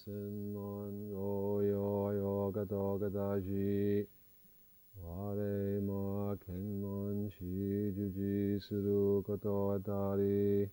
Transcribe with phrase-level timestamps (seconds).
[0.00, 4.06] senmon go yo yo gato gadaji
[5.02, 10.70] ware ma kenmon shi juji suru koto atari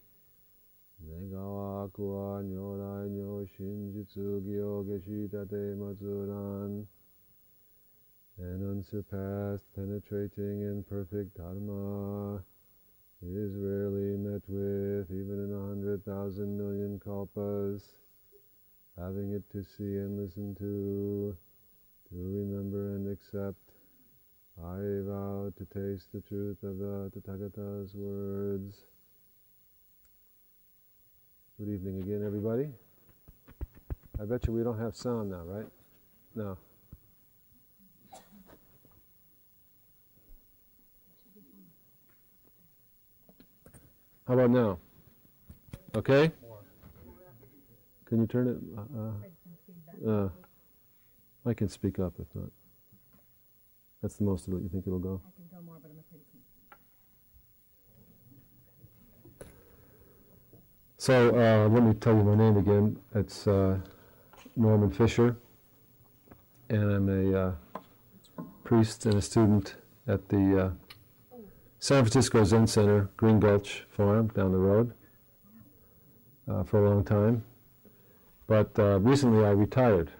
[1.01, 6.85] Negawa kuwa nyorai nyo shinjutsu gyo geshitate matsuran
[8.37, 12.43] and unsurpassed, penetrating and perfect Dharma
[13.21, 17.81] is rarely met with, even in a hundred thousand million kalpas.
[19.01, 21.35] Having it to see and listen to,
[22.09, 23.57] to remember and accept,
[24.59, 24.77] I
[25.09, 28.83] vow to taste the truth of the Tathagata's words.
[31.57, 32.69] Good evening again, everybody.
[34.21, 35.67] I bet you we don't have sound now, right?
[36.35, 36.57] No.
[44.27, 44.77] How about now?
[45.95, 46.31] Okay?
[48.11, 48.57] Can you turn it?
[50.05, 50.29] Uh, uh,
[51.45, 52.51] I can speak up if not.
[54.01, 54.63] That's the most of it.
[54.63, 55.21] You think it'll go?
[55.25, 56.19] I can go more, but I'm afraid
[60.97, 62.99] So uh, let me tell you my name again.
[63.15, 63.77] It's uh,
[64.57, 65.37] Norman Fischer,
[66.67, 67.53] and I'm a uh,
[68.65, 71.39] priest and a student at the uh,
[71.79, 74.91] San Francisco Zen Center, Green Gulch Farm down the road
[76.51, 77.45] uh, for a long time.
[78.51, 80.11] But uh, recently I retired.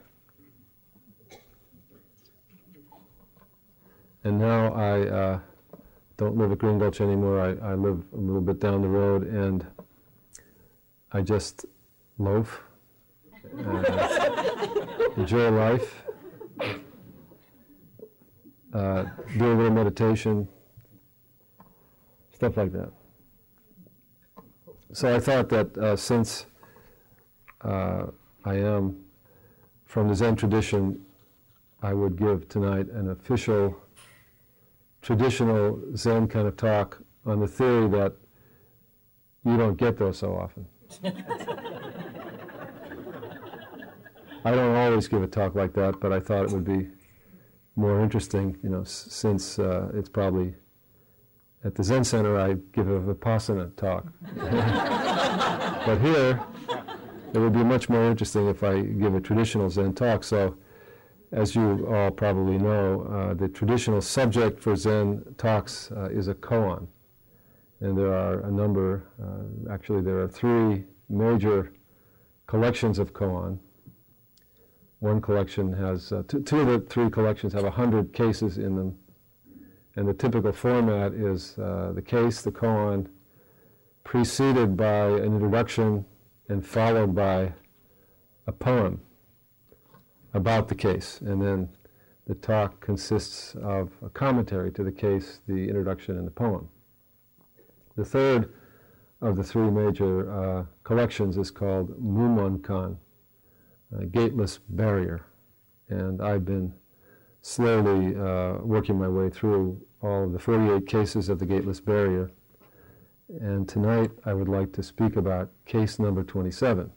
[4.24, 5.40] And now I uh,
[6.16, 7.42] don't live at Green Gulch anymore.
[7.42, 9.68] I, I live a little bit down the road and
[11.12, 11.66] I just
[12.20, 12.62] loaf,
[13.68, 14.68] uh,
[15.18, 16.04] enjoy life,
[18.74, 19.04] uh,
[19.38, 20.48] do a little meditation,
[22.32, 22.94] stuff like that.
[24.94, 26.46] So I thought that uh, since
[27.60, 28.06] uh,
[28.44, 28.98] I am
[29.86, 31.02] from the Zen tradition,
[31.84, 33.76] I would give tonight an official,
[35.02, 38.14] traditional Zen kind of talk on the theory that
[39.46, 40.66] you don't get those so often.
[44.44, 46.88] I don't always give a talk like that, but I thought it would be
[47.76, 50.56] more interesting, you know, s- since uh, it's probably
[51.64, 54.08] at the Zen Center I give a Vipassana talk.
[55.86, 56.40] but here,
[57.34, 60.24] it would be much more interesting if I give a traditional Zen talk.
[60.24, 60.56] So,
[61.32, 66.34] as you all probably know, uh, the traditional subject for Zen talks uh, is a
[66.34, 66.88] koan.
[67.80, 71.72] And there are a number, uh, actually, there are three major
[72.48, 73.58] collections of koan.
[75.00, 78.98] One collection has, uh, two, two of the three collections have 100 cases in them.
[79.96, 83.08] And the typical format is uh, the case, the koan,
[84.04, 86.06] preceded by an introduction
[86.52, 87.54] and followed by
[88.46, 89.00] a poem
[90.34, 91.22] about the case.
[91.22, 91.70] And then
[92.28, 96.68] the talk consists of a commentary to the case, the introduction, and the poem.
[97.96, 98.54] The third
[99.22, 102.98] of the three major uh, collections is called Mumon Kan,
[103.98, 105.26] a gateless barrier.
[105.88, 106.74] And I've been
[107.42, 112.30] slowly uh, working my way through all of the 48 cases of the gateless barrier.
[113.40, 116.92] And tonight I would like to speak about case number 27.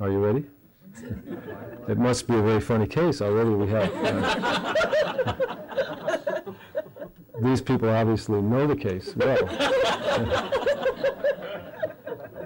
[0.00, 0.44] Are you ready?
[1.88, 3.22] it must be a very funny case.
[3.22, 3.94] Already we have.
[3.94, 4.74] Uh,
[7.42, 9.46] these people obviously know the case well.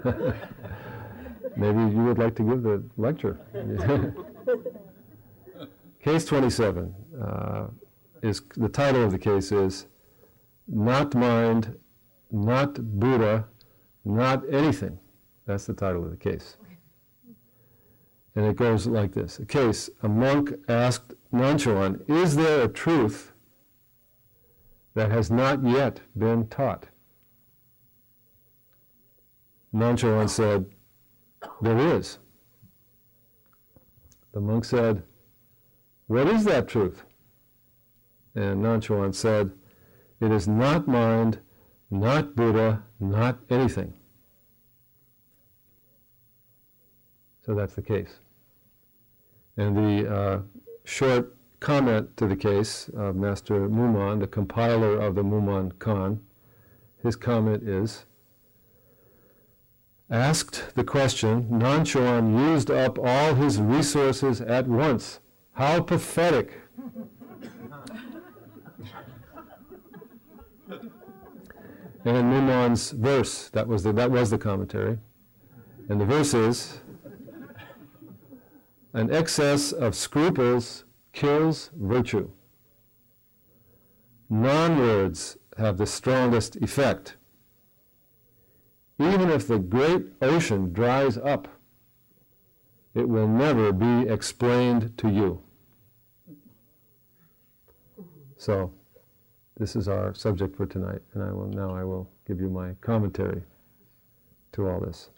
[1.55, 3.39] Maybe you would like to give the lecture.
[6.03, 7.67] case 27 uh,
[8.21, 9.87] is the title of the case is
[10.71, 11.75] not mind,
[12.31, 13.45] not Buddha,
[14.05, 14.97] not anything.
[15.45, 16.57] That's the title of the case.
[18.35, 19.39] And it goes like this.
[19.39, 23.33] A case, a monk asked Nanchuan, is there a truth
[24.93, 26.87] that has not yet been taught?
[29.73, 30.65] Nanchuan said,
[31.61, 32.19] there is.
[34.33, 35.03] The monk said,
[36.07, 37.03] what is that truth?
[38.35, 39.51] And Nanchuan said,
[40.21, 41.39] it is not mind,
[41.89, 43.93] not Buddha, not anything.
[47.45, 48.19] So that's the case.
[49.57, 50.41] And the uh,
[50.85, 56.21] short comment to the case of Master Mumon, the compiler of the Mumon Kan,
[57.03, 58.05] his comment is
[60.11, 65.21] Asked the question, Nanchuan used up all his resources at once.
[65.53, 66.59] How pathetic!
[72.03, 74.97] And in Mumon's verse, that was the, that was the commentary.
[75.89, 76.79] And the verse is
[78.93, 82.29] An excess of scruples kills virtue.
[84.29, 87.17] Non words have the strongest effect.
[88.99, 91.47] Even if the great ocean dries up,
[92.93, 95.41] it will never be explained to you.
[98.37, 98.71] So,
[99.61, 102.73] this is our subject for tonight, and I will now I will give you my
[102.81, 103.43] commentary
[104.53, 105.09] to all this.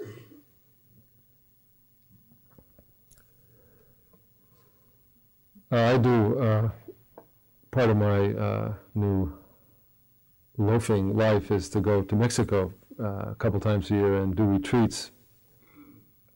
[5.72, 6.70] Uh, I do uh,
[7.72, 9.34] part of my uh, new
[10.58, 14.44] loafing life is to go to Mexico uh, a couple times a year and do
[14.44, 15.12] retreats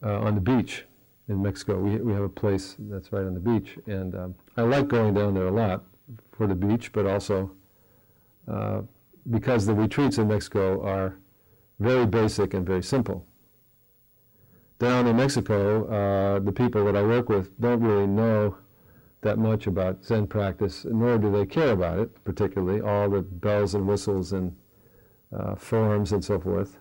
[0.01, 0.85] uh, on the beach
[1.27, 1.77] in Mexico.
[1.77, 5.13] We, we have a place that's right on the beach, and um, I like going
[5.13, 5.83] down there a lot
[6.31, 7.51] for the beach, but also
[8.47, 8.81] uh,
[9.29, 11.17] because the retreats in Mexico are
[11.79, 13.25] very basic and very simple.
[14.79, 18.57] Down in Mexico, uh, the people that I work with don't really know
[19.21, 23.73] that much about Zen practice, nor do they care about it particularly, all the bells
[23.73, 24.55] and whistles and
[25.35, 26.77] uh, forms and so forth.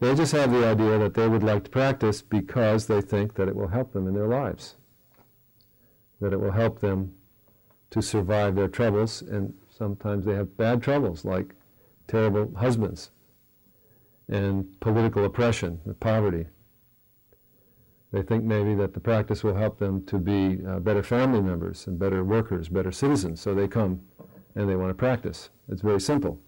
[0.00, 3.48] They just have the idea that they would like to practice because they think that
[3.48, 4.76] it will help them in their lives,
[6.20, 7.14] that it will help them
[7.90, 11.54] to survive their troubles, and sometimes they have bad troubles like
[12.06, 13.10] terrible husbands
[14.28, 16.46] and political oppression and poverty.
[18.12, 21.86] They think maybe that the practice will help them to be uh, better family members
[21.86, 24.00] and better workers, better citizens, so they come
[24.54, 25.50] and they want to practice.
[25.68, 26.40] It's very simple.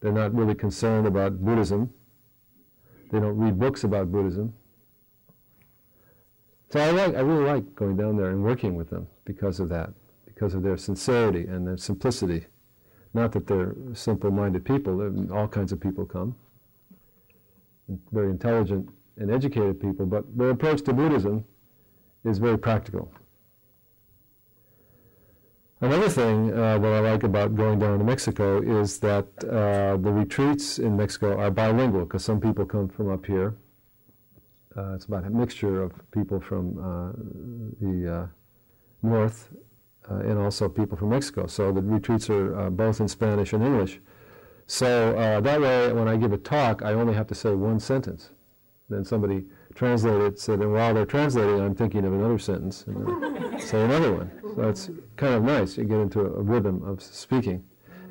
[0.00, 1.92] They're not really concerned about Buddhism.
[3.10, 4.52] They don't read books about Buddhism.
[6.70, 9.68] So I, like, I really like going down there and working with them because of
[9.70, 9.90] that,
[10.34, 12.46] because of their sincerity and their simplicity.
[13.12, 16.34] Not that they're simple-minded people, all kinds of people come,
[18.12, 21.44] very intelligent and educated people, but their approach to Buddhism
[22.24, 23.12] is very practical.
[25.80, 30.10] Another thing uh, that I like about going down to Mexico is that uh, the
[30.10, 33.54] retreats in Mexico are bilingual because some people come from up here.
[34.76, 37.12] Uh, it's about a mixture of people from uh,
[37.80, 38.26] the uh,
[39.02, 39.50] north
[40.10, 41.46] uh, and also people from Mexico.
[41.46, 44.00] So the retreats are both in Spanish and English.
[44.66, 45.12] So
[45.42, 48.30] that way, when I give a talk, I only have to say one sentence.
[48.88, 53.60] Then somebody translated it, said, and while they're translating, I'm thinking of another sentence, and
[53.60, 54.30] say another one.
[54.54, 55.76] So it's kind of nice.
[55.76, 57.64] You get into a, a rhythm of speaking.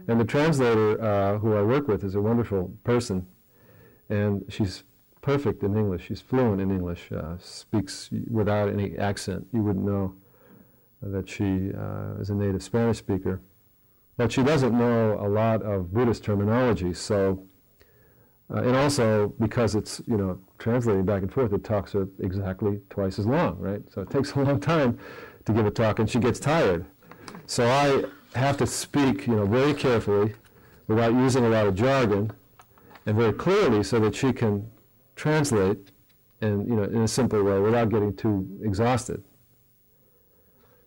[0.07, 3.25] And the translator uh, who I work with is a wonderful person,
[4.09, 4.83] and she's
[5.21, 6.05] perfect in English.
[6.07, 9.47] She's fluent in English, uh, speaks without any accent.
[9.53, 10.15] You wouldn't know
[11.05, 13.41] that she uh, is a native Spanish speaker.
[14.17, 17.43] But she doesn't know a lot of Buddhist terminology, so
[18.53, 22.79] uh, and also because it's you know translating back and forth, the talks are exactly
[22.89, 23.81] twice as long, right?
[23.93, 24.99] So it takes a long time
[25.45, 26.85] to give a talk, and she gets tired.
[27.47, 28.05] So I
[28.37, 30.33] have to speak, you know, very carefully,
[30.87, 32.31] without using a lot of jargon,
[33.05, 34.69] and very clearly, so that she can
[35.15, 35.91] translate,
[36.41, 39.23] and you know, in a simple way, without getting too exhausted.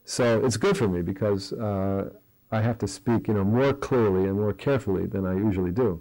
[0.09, 2.11] So it's good for me because uh,
[2.53, 6.01] I have to speak, you know, more clearly and more carefully than I usually do.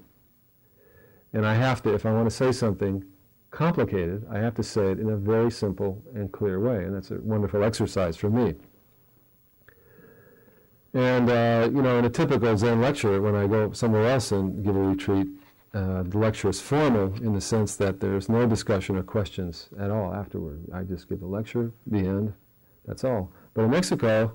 [1.34, 3.04] And I have to, if I want to say something
[3.50, 6.84] complicated, I have to say it in a very simple and clear way.
[6.84, 8.54] And that's a wonderful exercise for me.
[10.94, 14.64] And, uh, you know, in a typical Zen lecture, when I go somewhere else and
[14.64, 15.28] give a retreat,
[15.74, 19.90] uh, the lecture is formal in the sense that there's no discussion or questions at
[19.90, 20.64] all afterward.
[20.72, 22.34] I just give the lecture, the end,
[22.86, 23.32] that's all.
[23.56, 24.34] But in Mexico,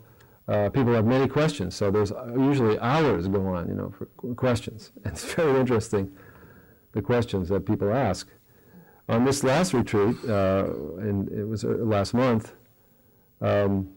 [0.49, 4.91] uh, people have many questions, so there's usually hours go on, you know, for questions.
[5.05, 6.11] It's very interesting,
[6.93, 8.27] the questions that people ask
[9.09, 10.65] on this last retreat, uh,
[10.99, 12.55] and it was uh, last month,
[13.41, 13.89] um,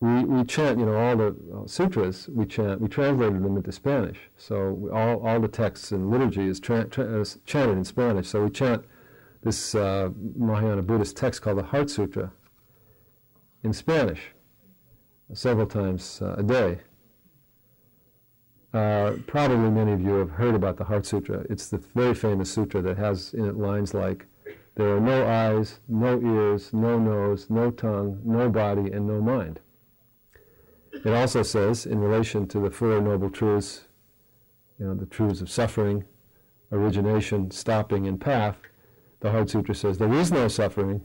[0.00, 3.72] we, we chant, you know, all the uh, sutras, we chant, we translated them into
[3.72, 4.18] Spanish.
[4.36, 8.28] So we, all, all the texts and liturgy is, tra- tra- is chanted in Spanish.
[8.28, 8.84] So we chant
[9.42, 12.32] this uh, Mahayana Buddhist text called the Heart Sutra
[13.64, 14.20] in Spanish
[15.32, 16.78] several times uh, a day.
[18.72, 21.44] Uh, probably many of you have heard about the Heart Sutra.
[21.48, 24.26] It's the very famous sutra that has in it lines like,
[24.74, 29.60] there are no eyes, no ears, no nose, no tongue, no body, and no mind.
[30.92, 33.84] It also says, in relation to the Four Noble Truths,
[34.78, 36.04] you know, the truths of suffering,
[36.70, 38.56] origination, stopping, and path,
[39.20, 41.00] the Heart Sutra says, there is no suffering,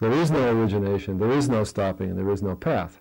[0.00, 3.00] there is no origination, there is no stopping, and there is no path.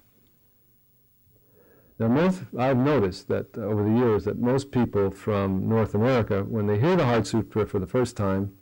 [1.99, 6.43] Now, most, I've noticed that uh, over the years that most people from North America,
[6.43, 8.53] when they hear the Heart Sutra for the first time,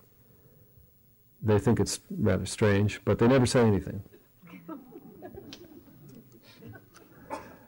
[1.41, 4.03] they think it's rather strange, but they never say anything.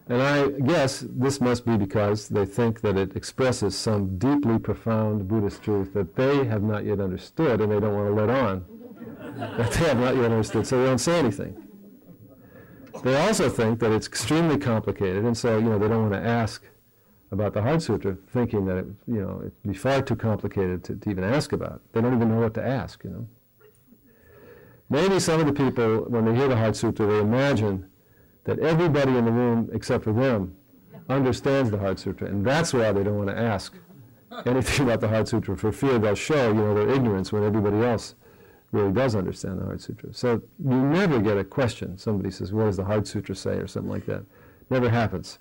[0.10, 5.28] And I guess this must be because they think that it expresses some deeply profound
[5.28, 8.64] Buddhist truth that they have not yet understood and they don't want to let on
[9.58, 11.68] they have not yet understood, so they don't say anything.
[13.04, 16.30] They also think that it's extremely complicated, and so you know they don't want to
[16.30, 16.64] ask
[17.32, 20.96] about the Heart Sutra, thinking that it, you know it'd be far too complicated to,
[20.96, 21.82] to even ask about.
[21.94, 23.04] They don't even know what to ask.
[23.04, 23.28] You know.
[24.90, 27.90] Maybe some of the people, when they hear the Heart Sutra, they imagine
[28.46, 30.56] that everybody in the room except for them
[31.10, 33.74] understands the Heart Sutra, and that's why they don't want to ask
[34.46, 37.78] anything about the Heart Sutra for fear they'll show you know their ignorance when everybody
[37.86, 38.16] else
[38.72, 40.14] really does understand the Heart Sutra.
[40.14, 41.98] So you never get a question.
[41.98, 44.24] Somebody says, "What does the Heart Sutra say?" or something like that.
[44.70, 45.40] Never happens.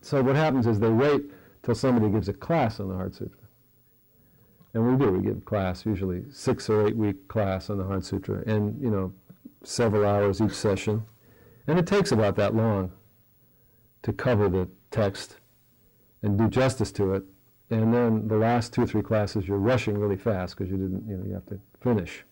[0.00, 1.30] So what happens is they wait
[1.62, 3.38] till somebody gives a class on the Heart Sutra.
[4.74, 5.12] And we do.
[5.12, 8.90] We give class, usually six or eight week class on the Heart Sutra, and you
[8.90, 9.12] know,
[9.62, 11.04] several hours each session.
[11.66, 12.92] And it takes about that long
[14.02, 15.38] to cover the text
[16.22, 17.24] and do justice to it.
[17.74, 21.08] And then the last two or three classes, you're rushing really fast because you didn't,
[21.08, 22.24] you know, you have to finish,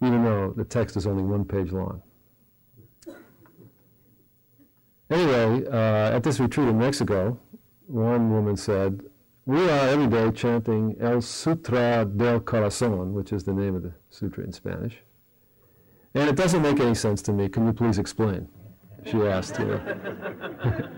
[0.00, 2.00] even though the text is only one page long.
[5.10, 7.36] Anyway, uh, at this retreat in Mexico,
[7.88, 9.02] one woman said,
[9.44, 13.92] We are every day chanting El Sutra del Corazon, which is the name of the
[14.08, 15.02] sutra in Spanish.
[16.14, 17.48] And it doesn't make any sense to me.
[17.48, 18.48] Can you please explain?
[19.04, 19.58] She asked.
[19.58, 20.90] You know,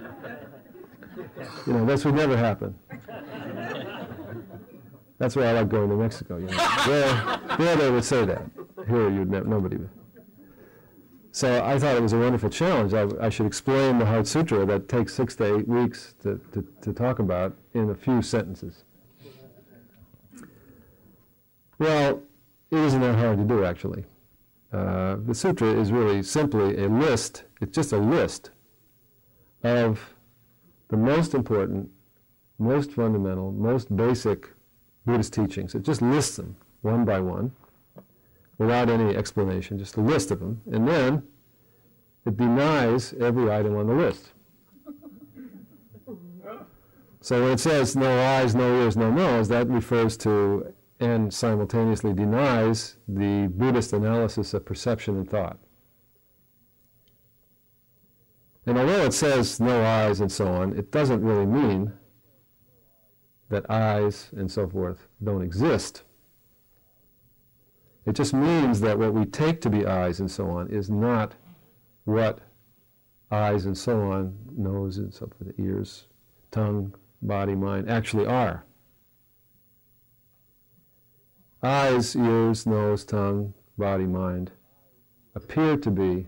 [1.66, 2.74] you know this would never happen.
[5.18, 6.36] That's why I like going to Mexico.
[6.36, 6.68] You know.
[6.86, 8.42] there, there they would say that.
[8.86, 9.88] Here, you'd never, nobody would.
[11.32, 12.94] So I thought it was a wonderful challenge.
[12.94, 16.66] I, I, should explain the Heart Sutra that takes six to eight weeks to, to,
[16.80, 18.84] to talk about in a few sentences.
[21.78, 22.22] Well,
[22.70, 24.06] it isn't that hard to do, actually.
[24.72, 28.50] Uh, the sutra is really simply a list, it's just a list
[29.62, 30.15] of
[30.88, 31.90] the most important,
[32.58, 34.52] most fundamental, most basic
[35.04, 35.74] Buddhist teachings.
[35.74, 37.52] It just lists them one by one
[38.58, 40.60] without any explanation, just a list of them.
[40.70, 41.22] And then
[42.24, 44.32] it denies every item on the list.
[47.20, 52.14] So when it says no eyes, no ears, no nose, that refers to and simultaneously
[52.14, 55.58] denies the Buddhist analysis of perception and thought.
[58.66, 61.92] And although it says no eyes and so on, it doesn't really mean
[63.48, 66.02] that eyes and so forth don't exist.
[68.04, 71.34] It just means that what we take to be eyes and so on is not
[72.04, 72.40] what
[73.30, 76.06] eyes and so on, nose and so forth, ears,
[76.50, 78.64] tongue, body, mind actually are.
[81.62, 84.52] Eyes, ears, nose, tongue, body, mind
[85.34, 86.26] appear to be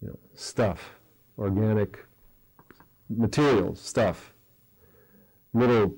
[0.00, 0.97] you know, stuff,
[1.38, 2.04] organic
[3.08, 4.34] materials, stuff
[5.54, 5.94] little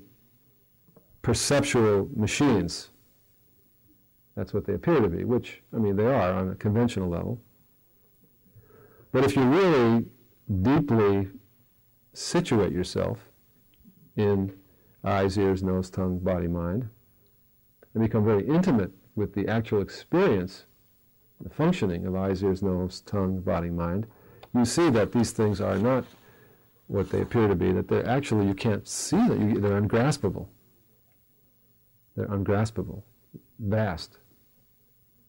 [1.21, 2.89] perceptual machines.
[4.35, 7.41] That's what they appear to be, which, I mean, they are on a conventional level.
[9.11, 10.05] But if you really
[10.61, 11.27] deeply
[12.13, 13.19] situate yourself
[14.15, 14.53] in
[15.03, 16.87] eyes, ears, nose, tongue, body, mind,
[17.93, 20.65] and become very intimate with the actual experience,
[21.41, 24.07] the functioning of eyes, ears, nose, tongue, body, mind,
[24.53, 26.05] you see that these things are not
[26.87, 30.49] what they appear to be, that they're actually, you can't see them, they're ungraspable.
[32.15, 33.03] They're ungraspable,
[33.59, 34.17] vast,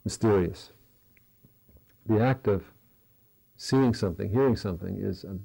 [0.05, 0.73] mysterious.
[2.07, 2.65] The act of
[3.57, 5.39] seeing something, hearing something, is a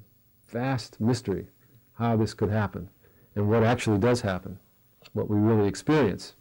[0.48, 1.46] vast mystery
[1.94, 2.90] how this could happen
[3.36, 4.58] and what actually does happen,
[5.12, 6.34] what we really experience.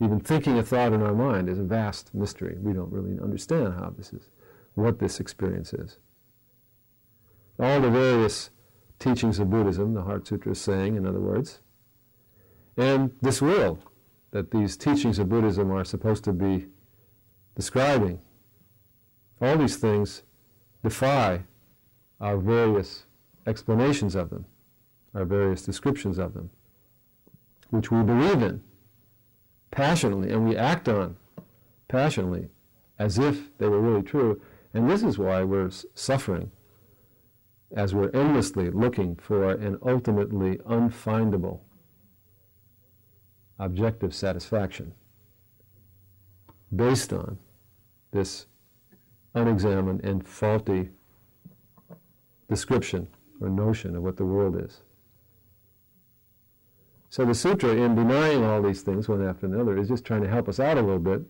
[0.00, 2.56] Even thinking a thought in our mind is a vast mystery.
[2.60, 4.28] We don't really understand how this is,
[4.74, 5.98] what this experience is
[7.62, 8.50] all the various
[8.98, 11.60] teachings of Buddhism, the Heart Sutra is saying, in other words,
[12.76, 13.84] and this world
[14.32, 16.66] that these teachings of Buddhism are supposed to be
[17.54, 18.18] describing.
[19.40, 20.22] All these things
[20.82, 21.42] defy
[22.20, 23.06] our various
[23.46, 24.46] explanations of them,
[25.14, 26.50] our various descriptions of them,
[27.70, 28.62] which we believe in
[29.70, 31.16] passionately and we act on
[31.88, 32.48] passionately
[32.98, 34.40] as if they were really true.
[34.74, 36.50] And this is why we're suffering
[37.74, 41.60] as we're endlessly looking for an ultimately unfindable
[43.58, 44.92] objective satisfaction
[46.74, 47.38] based on
[48.10, 48.46] this
[49.34, 50.90] unexamined and faulty
[52.48, 53.08] description
[53.40, 54.82] or notion of what the world is.
[57.08, 60.30] So the sutra, in denying all these things one after another, is just trying to
[60.30, 61.22] help us out a little bit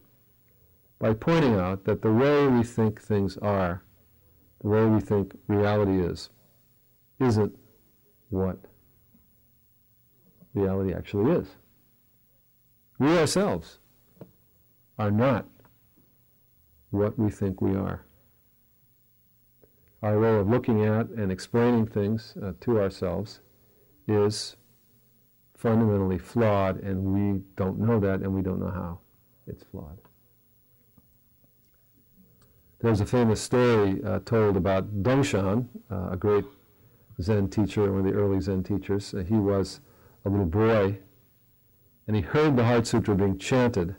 [0.99, 3.83] by pointing out that the way we think things are,
[4.63, 6.31] the way we think reality is,
[7.21, 7.53] isn't
[8.31, 8.59] what
[10.55, 11.49] reality actually is.
[12.99, 13.79] We ourselves
[14.99, 15.47] are not
[16.91, 18.05] what we think we are.
[20.03, 23.41] Our way of looking at and explaining things uh, to ourselves
[24.07, 24.57] is
[25.57, 28.99] fundamentally flawed, and we don't know that, and we don't know how
[29.47, 29.99] it's flawed.
[32.83, 36.45] There's a famous story uh, told about Dongshan, uh, a great
[37.21, 39.15] Zen teacher, one of the early Zen teachers.
[39.15, 39.81] Uh, he was
[40.25, 40.99] a little boy,
[42.09, 43.95] and he heard the Heart Sutra being chanted.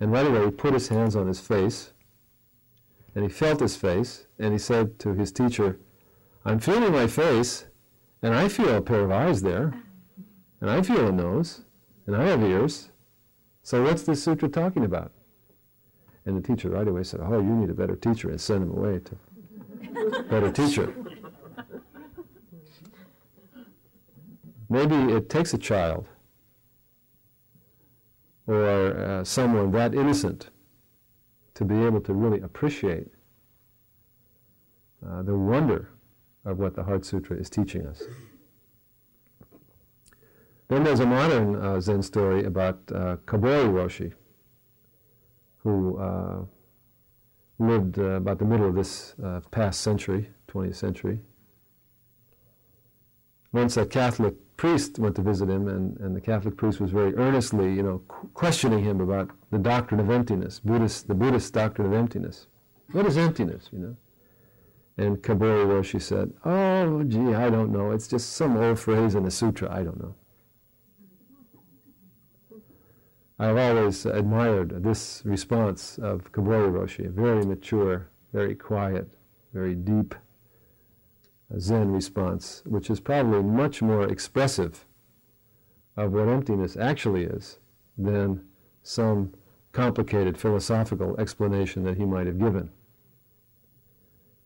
[0.00, 1.92] And right away, he put his hands on his face,
[3.14, 5.78] and he felt his face, and he said to his teacher,
[6.44, 7.66] I'm feeling my face,
[8.22, 9.72] and I feel a pair of eyes there,
[10.60, 11.62] and I feel a nose,
[12.08, 12.90] and I have ears.
[13.62, 15.12] So what's this sutra talking about?
[16.28, 18.70] And the teacher right away said, Oh, you need a better teacher, and sent him
[18.70, 20.94] away to better teacher.
[24.68, 26.06] Maybe it takes a child
[28.46, 30.50] or uh, someone that innocent
[31.54, 33.08] to be able to really appreciate
[35.06, 35.88] uh, the wonder
[36.44, 38.02] of what the Heart Sutra is teaching us.
[40.68, 44.12] Then there's a modern uh, Zen story about uh, Kobori Roshi,
[45.58, 46.40] who uh,
[47.58, 51.20] lived uh, about the middle of this uh, past century, 20th century.
[53.52, 57.14] Once a Catholic priest went to visit him, and, and the Catholic priest was very
[57.16, 61.86] earnestly, you know, qu- questioning him about the doctrine of emptiness, Buddhist, the Buddhist doctrine
[61.86, 62.46] of emptiness.
[62.92, 63.96] What is emptiness, you know?
[64.98, 67.92] And Kobori Roshi said, Oh, gee, I don't know.
[67.92, 69.72] It's just some old phrase in the sutra.
[69.72, 70.14] I don't know.
[73.40, 79.08] I've always admired this response of Kobori Roshi, a very mature, very quiet,
[79.52, 80.16] very deep
[81.58, 84.84] Zen response, which is probably much more expressive
[85.96, 87.58] of what emptiness actually is
[87.96, 88.44] than
[88.82, 89.32] some
[89.72, 92.70] complicated philosophical explanation that he might have given.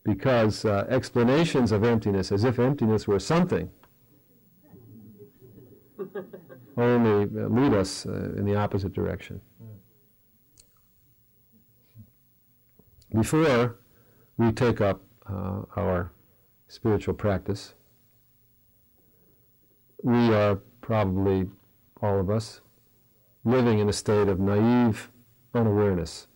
[0.03, 3.71] Because uh, explanations of emptiness, as if emptiness were something,
[6.77, 9.41] only lead us uh, in the opposite direction.
[13.13, 13.77] Before
[14.37, 16.11] we take up uh, our
[16.67, 17.75] spiritual practice,
[20.01, 21.47] we are probably,
[22.01, 22.61] all of us,
[23.45, 25.11] living in a state of naive
[25.53, 26.27] unawareness,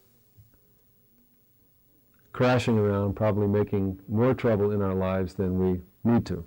[2.31, 6.45] crashing around, probably making more trouble in our lives than we need to,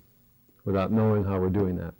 [0.64, 1.92] without knowing how we're doing that.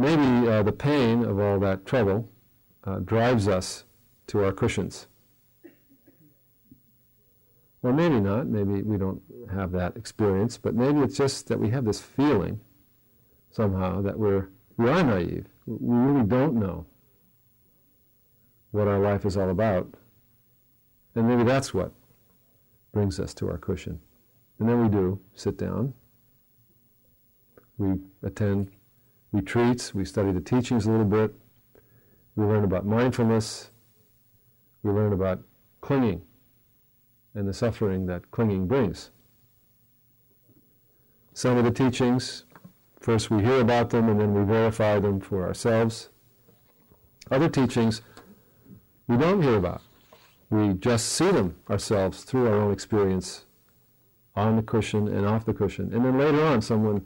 [0.00, 2.26] Maybe uh, the pain of all that trouble
[2.84, 3.84] uh, drives us
[4.28, 5.08] to our cushions.
[7.82, 8.46] Well, maybe not.
[8.46, 9.20] Maybe we don't
[9.52, 12.62] have that experience, but maybe it's just that we have this feeling
[13.50, 15.44] somehow that we're we are naive.
[15.66, 16.86] We really don't know
[18.70, 19.86] what our life is all about.
[21.14, 21.92] And maybe that's what
[22.94, 24.00] brings us to our cushion.
[24.60, 25.92] And then we do sit down.
[27.76, 28.70] We attend
[29.32, 31.34] retreats, we study the teachings a little bit,
[32.36, 33.70] we learn about mindfulness,
[34.82, 35.42] we learn about
[35.80, 36.22] clinging
[37.34, 39.10] and the suffering that clinging brings.
[41.32, 42.44] Some of the teachings,
[43.00, 46.10] first we hear about them and then we verify them for ourselves.
[47.30, 48.02] Other teachings
[49.06, 49.82] we don't hear about.
[50.50, 53.44] We just see them ourselves through our own experience
[54.34, 55.92] on the cushion and off the cushion.
[55.92, 57.04] And then later on, someone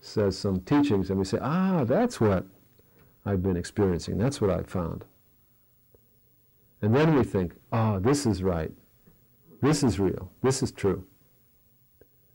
[0.00, 2.46] says some teachings, and we say, ah, that's what
[3.24, 4.18] I've been experiencing.
[4.18, 5.04] That's what I've found.
[6.80, 8.72] And then we think, ah, oh, this is right.
[9.60, 10.30] This is real.
[10.42, 11.04] This is true.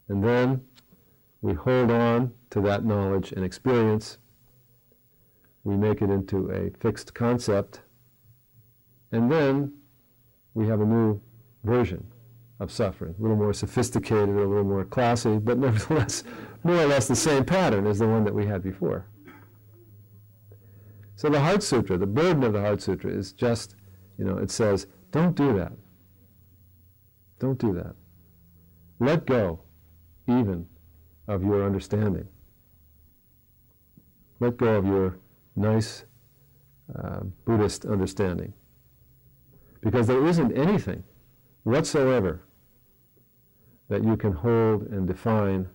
[0.09, 0.61] And then
[1.41, 4.17] we hold on to that knowledge and experience.
[5.63, 7.81] We make it into a fixed concept.
[9.11, 9.73] And then
[10.53, 11.21] we have a new
[11.63, 12.05] version
[12.59, 16.23] of suffering, a little more sophisticated, a little more classy, but nevertheless
[16.63, 19.05] more or less the same pattern as the one that we had before.
[21.15, 23.75] So the Heart Sutra, the burden of the Heart Sutra is just,
[24.17, 25.73] you know, it says, don't do that.
[27.39, 27.95] Don't do that.
[28.99, 29.61] Let go,
[30.27, 30.65] even,
[31.27, 32.27] of your understanding.
[34.39, 35.17] Let go of your
[35.55, 36.05] nice
[36.97, 38.53] uh, Buddhist understanding.
[39.81, 41.03] Because there isn't anything
[41.63, 42.41] whatsoever
[43.89, 45.67] that you can hold and define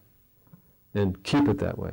[0.98, 1.92] and keep it that way.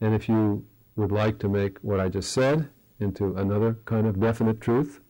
[0.00, 0.64] And if you
[0.96, 2.68] would like to make what I just said
[3.00, 5.00] into another kind of definite truth,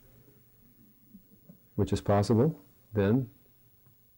[1.77, 2.59] which is possible,
[2.94, 3.29] then,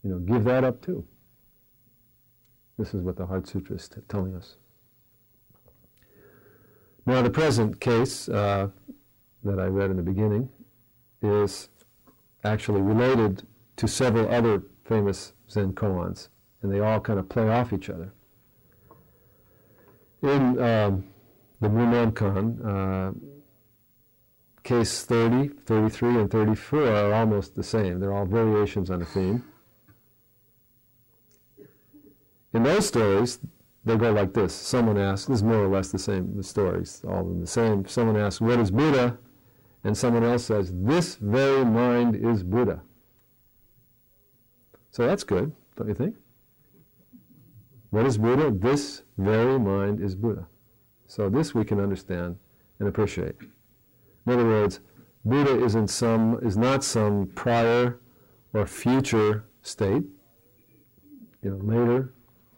[0.02, 1.04] you know, give that up too.
[2.78, 4.56] This is what the Heart Sutra is t- telling us.
[7.04, 8.68] Now, the present case uh,
[9.42, 10.48] that I read in the beginning
[11.20, 11.68] is
[12.44, 13.42] actually related
[13.76, 16.28] to several other famous Zen koans,
[16.62, 18.12] and they all kind of play off each other.
[20.22, 21.04] In um,
[21.60, 23.12] the Mumonkan, uh,
[24.62, 28.00] case 30, 33, and 34 are almost the same.
[28.00, 29.44] They're all variations on a theme.
[32.52, 33.38] In those stories,
[33.84, 34.54] they go like this.
[34.54, 37.86] Someone asks, this is more or less the same, the stories, all the same.
[37.86, 39.18] Someone asks, what is Buddha?
[39.84, 42.82] And someone else says, this very mind is Buddha.
[44.90, 46.16] So that's good, don't you think?
[47.90, 48.50] What is Buddha?
[48.50, 50.46] This very mind is Buddha.
[51.06, 52.36] So this we can understand
[52.78, 53.36] and appreciate.
[54.26, 54.80] In other words,
[55.24, 57.98] Buddha is in some is not some prior
[58.52, 60.04] or future state.
[61.42, 62.14] You know, later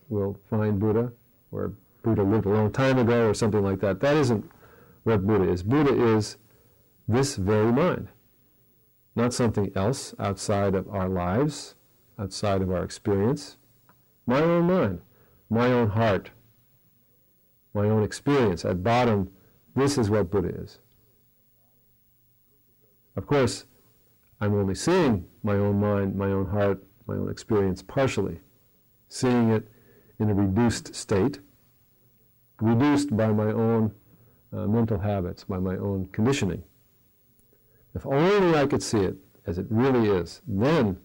[0.08, 1.12] we'll find Buddha,
[1.50, 4.00] or Buddha lived a long time ago, or something like that.
[4.00, 4.48] That isn't
[5.04, 5.62] what Buddha is.
[5.62, 6.36] Buddha is
[7.08, 8.08] this very mind,
[9.16, 11.74] not something else outside of our lives,
[12.18, 13.56] outside of our experience.
[14.26, 15.00] My own mind,
[15.52, 16.30] my own heart,
[17.74, 18.64] my own experience.
[18.64, 19.30] At bottom,
[19.76, 20.78] this is what Buddha is.
[23.16, 23.66] Of course,
[24.40, 28.40] I'm only seeing my own mind, my own heart, my own experience partially,
[29.08, 29.68] seeing it
[30.18, 31.40] in a reduced state,
[32.58, 33.92] reduced by my own
[34.54, 36.62] uh, mental habits, by my own conditioning.
[37.94, 40.96] If only I could see it as it really is, then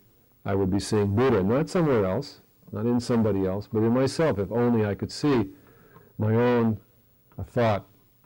[0.46, 2.40] I would be seeing Buddha, not somewhere else,
[2.72, 4.40] not in somebody else, but in myself.
[4.40, 5.50] If only I could see
[6.18, 6.80] my own
[7.46, 7.86] thought,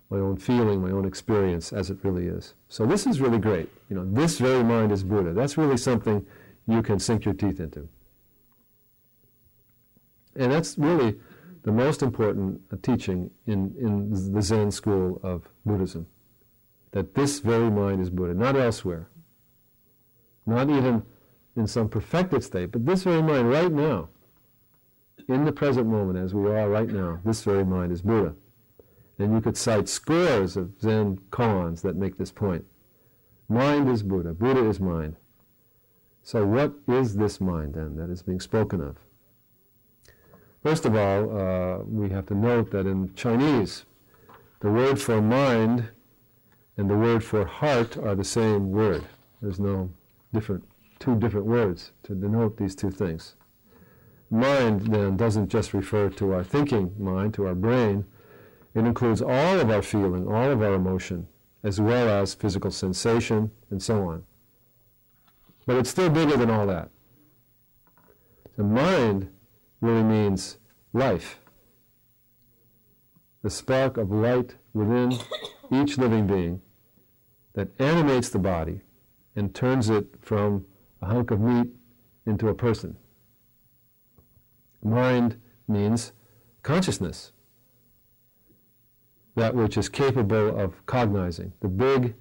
[0.10, 2.56] my own feeling, my own experience as it really is.
[2.70, 3.70] So this is really great.
[3.90, 5.34] You know, this very mind is Buddha.
[5.34, 6.26] That's really something
[6.68, 7.88] you can sink your teeth into.
[10.36, 11.18] And that's really
[11.64, 16.08] the most important uh, teaching in, in the Zen school of Buddhism.
[16.92, 19.08] That this very mind is Buddha, not elsewhere.
[20.46, 21.04] Not even
[21.56, 24.10] in some perfected state, but this very mind right now,
[25.28, 28.36] in the present moment as we are right now, this very mind is Buddha.
[29.20, 32.66] And you could cite scores of Zen koans that make this point.
[33.48, 35.16] Mind is Buddha, Buddha is mind.
[36.24, 38.98] So what is this mind then that is being spoken of?
[40.64, 43.86] First of all, uh, we have to note that in Chinese,
[44.60, 45.90] the word for mind
[46.78, 49.04] and the word for heart are the same word.
[49.42, 49.90] There's no
[50.34, 50.64] different,
[51.00, 53.36] two different words to denote these two things.
[54.32, 58.06] Mind then doesn't just refer to our thinking mind, to our brain,
[58.74, 61.28] it includes all of our feeling, all of our emotion,
[61.64, 64.24] as well as physical sensation and so on.
[65.66, 66.90] But it's still bigger than all that.
[68.56, 69.30] The mind
[69.82, 70.58] really means
[70.94, 71.40] life.
[73.44, 75.18] The spark of light within
[75.72, 76.62] each living being
[77.54, 78.80] that animates the body
[79.36, 80.66] and turns it from
[81.02, 81.68] a hunk of meat
[82.26, 82.96] into a person.
[84.84, 86.14] Mind means
[86.64, 87.32] consciousness
[89.36, 92.16] that which is capable of cognizing, the big,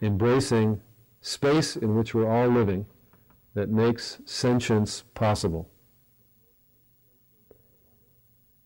[0.00, 0.80] embracing
[1.20, 2.86] space in which we're all living
[3.54, 5.68] that makes sentience possible.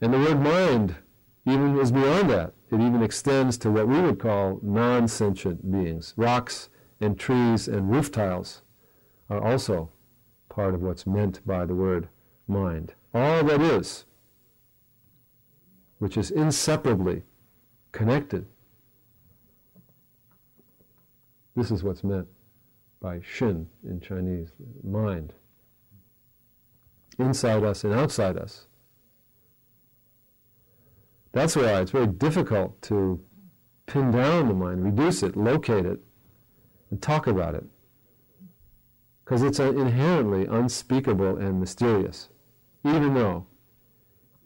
[0.00, 0.96] And the word mind
[1.46, 2.52] even is beyond that.
[2.70, 6.14] It even extends to what we would call non sentient beings.
[6.16, 6.68] Rocks
[7.00, 8.62] and trees and roof tiles
[9.30, 9.90] are also
[10.48, 12.08] part of what's meant by the word
[12.46, 12.94] mind.
[13.14, 14.04] All that is,
[15.98, 17.22] which is inseparably
[17.92, 18.46] connected.
[21.56, 22.28] This is what's meant
[23.00, 24.50] by Shin in Chinese,
[24.84, 25.32] mind.
[27.18, 28.66] Inside us and outside us.
[31.32, 33.20] That's why it's very difficult to
[33.86, 36.00] pin down the mind, reduce it, locate it,
[36.90, 37.64] and talk about it.
[39.24, 42.28] Because it's inherently unspeakable and mysterious,
[42.96, 43.46] even though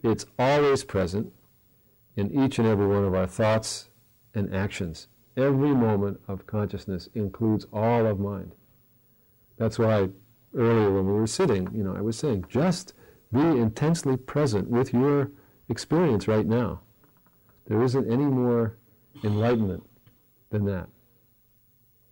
[0.03, 1.31] it's always present
[2.15, 3.89] in each and every one of our thoughts
[4.33, 5.07] and actions.
[5.35, 8.53] Every moment of consciousness includes all of mind.
[9.57, 10.09] That's why
[10.55, 12.93] earlier when we were sitting, you know, I was saying, just
[13.31, 15.31] be intensely present with your
[15.69, 16.81] experience right now.
[17.67, 18.77] There isn't any more
[19.23, 19.83] enlightenment
[20.49, 20.89] than that.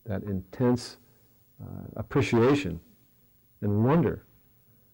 [0.06, 0.98] That intense
[1.62, 2.80] uh, appreciation
[3.62, 4.26] and wonder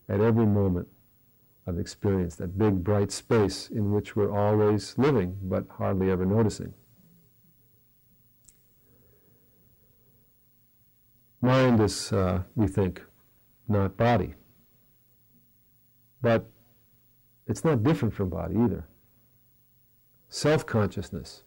[0.10, 0.88] at every moment
[1.68, 6.74] of experience, that big bright space in which we're always living but hardly ever noticing.
[11.42, 13.04] Mind is, uh, we think,
[13.68, 14.34] not body.
[16.22, 16.50] But
[17.46, 18.88] it's not different from body either.
[20.30, 21.44] Self consciousness,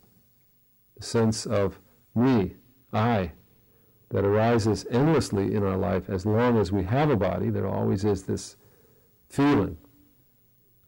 [0.97, 1.79] the sense of
[2.15, 2.57] me,
[2.93, 3.33] I,
[4.11, 8.05] that arises endlessly in our life as long as we have a body, there always
[8.05, 8.57] is this
[9.29, 9.77] feeling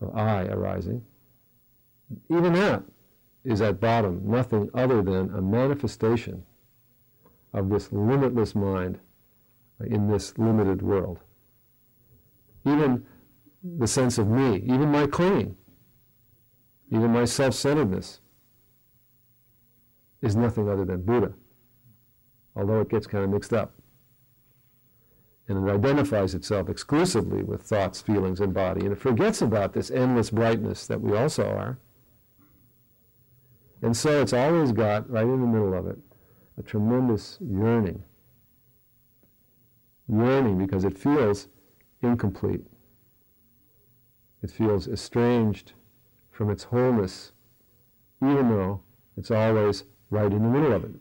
[0.02, 1.04] of I arising.
[2.30, 2.82] Even that
[3.44, 6.42] is at bottom nothing other than a manifestation
[7.52, 8.98] of this limitless mind
[9.86, 11.18] in this limited world.
[12.64, 13.04] Even
[13.62, 15.56] the sense of me, even my clinging,
[16.90, 18.20] even my self centeredness,
[20.20, 21.32] is nothing other than Buddha,
[22.54, 23.74] although it gets kind of mixed up.
[25.52, 29.90] And it identifies itself exclusively with thoughts, feelings, and body, and it forgets about this
[29.90, 31.78] endless brightness that we also are.
[33.82, 35.98] And so it's always got, right in the middle of it,
[36.56, 38.02] a tremendous yearning.
[40.08, 41.48] Yearning because it feels
[42.00, 42.64] incomplete.
[44.42, 45.72] It feels estranged
[46.30, 47.32] from its wholeness,
[48.22, 48.80] even though
[49.18, 50.92] it's always right in the middle of it.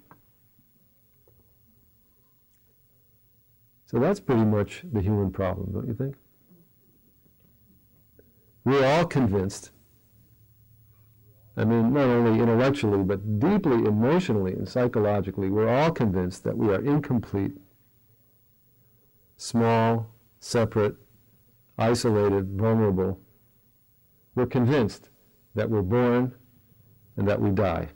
[3.91, 6.15] So that's pretty much the human problem, don't you think?
[8.63, 9.71] We're all convinced
[11.58, 16.69] I mean, not only intellectually, but deeply emotionally and psychologically, we're all convinced that we
[16.69, 17.51] are incomplete,
[19.36, 20.95] small, separate,
[21.77, 23.19] isolated, vulnerable.
[24.34, 25.10] We're convinced
[25.54, 26.34] that we're born
[27.17, 27.89] and that we die.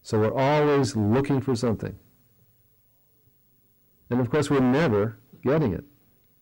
[0.00, 1.98] So we're always looking for something.
[4.10, 5.84] And of course, we're never getting it.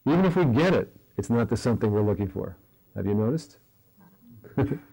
[0.06, 2.56] Even if we get it, it's not the something we're looking for.
[2.94, 3.58] Have you noticed?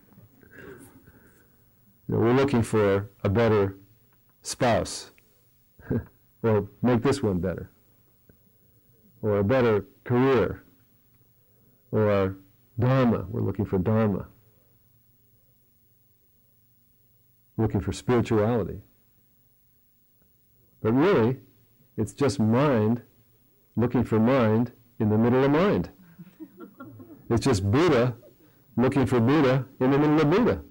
[2.07, 3.77] You know, we're looking for a better
[4.41, 5.11] spouse,
[6.43, 7.71] or make this one better,
[9.21, 10.63] or a better career,
[11.91, 12.35] or
[12.77, 13.25] dharma.
[13.29, 14.27] We're looking for dharma.
[17.55, 18.81] Looking for spirituality.
[20.81, 21.37] But really,
[21.97, 23.01] it's just mind
[23.75, 25.89] looking for mind in the middle of mind.
[27.29, 28.15] It's just Buddha
[28.77, 30.61] looking for Buddha in the middle of Buddha.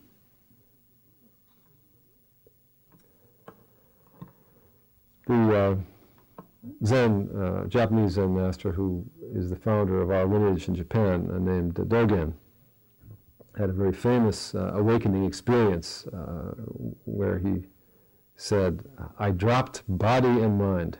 [5.32, 5.76] the uh,
[6.84, 9.04] Zen, uh, Japanese Zen master who
[9.34, 12.34] is the founder of our lineage in Japan, uh, named Dogen,
[13.58, 16.54] had a very famous uh, awakening experience uh,
[17.04, 17.66] where he
[18.36, 18.84] said,
[19.18, 20.98] I dropped body and mind.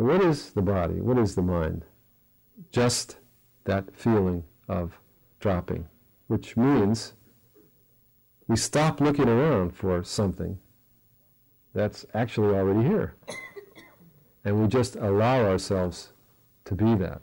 [0.00, 1.00] What is the body?
[1.00, 1.84] What is the mind?
[2.70, 3.18] Just
[3.64, 4.98] that feeling of
[5.40, 5.86] dropping,
[6.28, 7.14] which means
[8.48, 10.58] we stop looking around for something
[11.74, 13.14] that's actually already here.
[14.44, 16.12] And we just allow ourselves
[16.64, 17.20] to be that.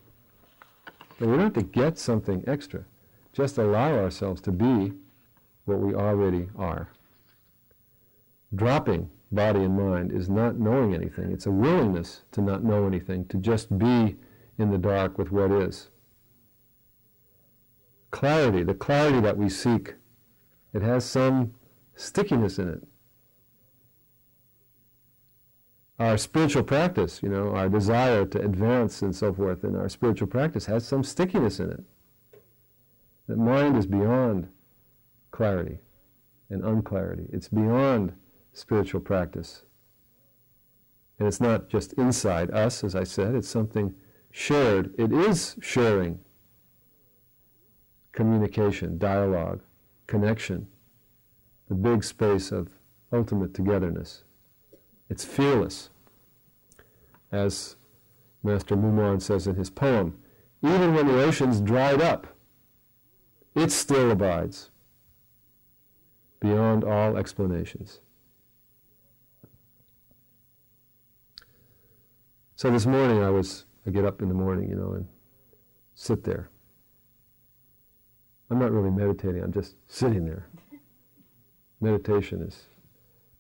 [1.18, 2.86] But we don't have to get something extra.
[3.34, 4.94] Just allow ourselves to be
[5.66, 6.90] what we already are.
[8.54, 11.32] Dropping body and mind is not knowing anything.
[11.32, 14.18] It's a willingness to not know anything, to just be
[14.58, 15.90] in the dark with what is.
[18.12, 19.96] Clarity, the clarity that we seek
[20.74, 21.54] it has some
[21.96, 22.84] stickiness in it.
[26.00, 30.28] Our spiritual practice, you know, our desire to advance and so forth in our spiritual
[30.28, 31.84] practice has some stickiness in it.
[33.28, 34.48] That mind is beyond
[35.32, 35.80] clarity
[36.50, 37.26] and unclarity.
[37.34, 38.13] It's beyond
[38.58, 39.63] spiritual practice.
[41.20, 43.93] And it's not just inside us, as I said, it's something
[44.32, 44.93] shared.
[44.98, 46.20] It is sharing,
[48.13, 49.62] communication, dialogue
[50.08, 50.67] connection,
[51.67, 52.70] the big space of
[53.13, 54.24] ultimate togetherness.
[55.10, 55.89] It's fearless.
[57.32, 57.76] As
[58.43, 60.17] Master Mumon says in his poem,
[60.63, 62.28] even when the ocean's dried up,
[63.54, 64.72] it still abides
[66.39, 68.00] beyond all explanations.
[72.58, 75.08] So this morning I was, I get up in the morning, you know, and
[75.96, 76.50] sit there
[78.50, 80.48] I'm not really meditating, I'm just sitting there.
[81.82, 82.63] Meditation is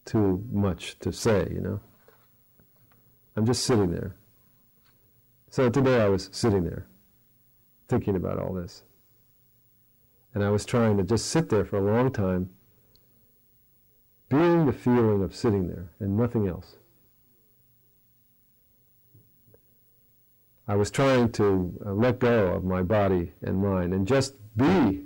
[0.05, 1.79] too much to say, you know.
[3.35, 4.15] I'm just sitting there.
[5.49, 6.87] So today I was sitting there,
[7.87, 8.83] thinking about all this.
[10.33, 12.49] And I was trying to just sit there for a long time,
[14.29, 16.75] being the feeling of sitting there and nothing else.
[20.67, 25.05] I was trying to uh, let go of my body and mind and just be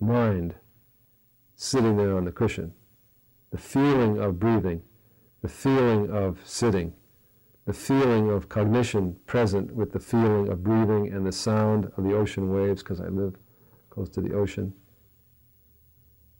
[0.00, 0.54] mind
[1.54, 2.72] sitting there on the cushion.
[3.50, 4.82] The feeling of breathing,
[5.42, 6.94] the feeling of sitting,
[7.66, 12.14] the feeling of cognition present with the feeling of breathing and the sound of the
[12.14, 13.36] ocean waves because I live
[13.90, 14.72] close to the ocean.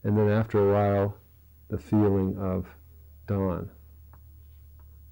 [0.03, 1.19] And then after a while,
[1.69, 2.69] the feeling of
[3.27, 3.71] dawn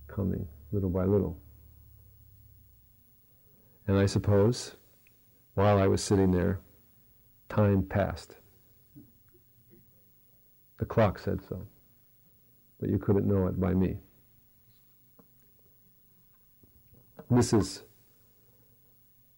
[0.06, 1.38] coming little by little.
[3.88, 4.76] And I suppose
[5.54, 6.60] while I was sitting there,
[7.48, 8.36] time passed.
[10.78, 11.66] The clock said so,
[12.78, 13.96] but you couldn't know it by me.
[17.30, 17.82] This is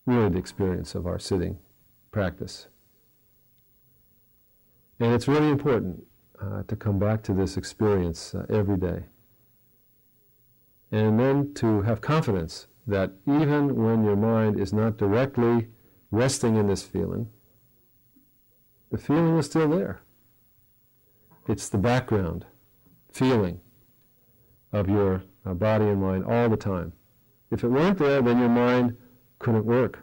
[0.05, 1.59] really the experience of our sitting
[2.11, 2.67] practice.
[4.99, 6.05] And it's really important
[6.43, 9.05] uh, to come back to this experience uh, every day.
[10.93, 15.69] And then to have confidence that even when your mind is not directly
[16.11, 17.29] resting in this feeling,
[18.91, 20.03] the feeling is still there.
[21.49, 22.47] It's the background
[23.13, 23.61] feeling
[24.73, 26.93] of your uh, body and mind all the time.
[27.53, 28.97] If it weren't there, then your mind
[29.39, 30.01] couldn't work.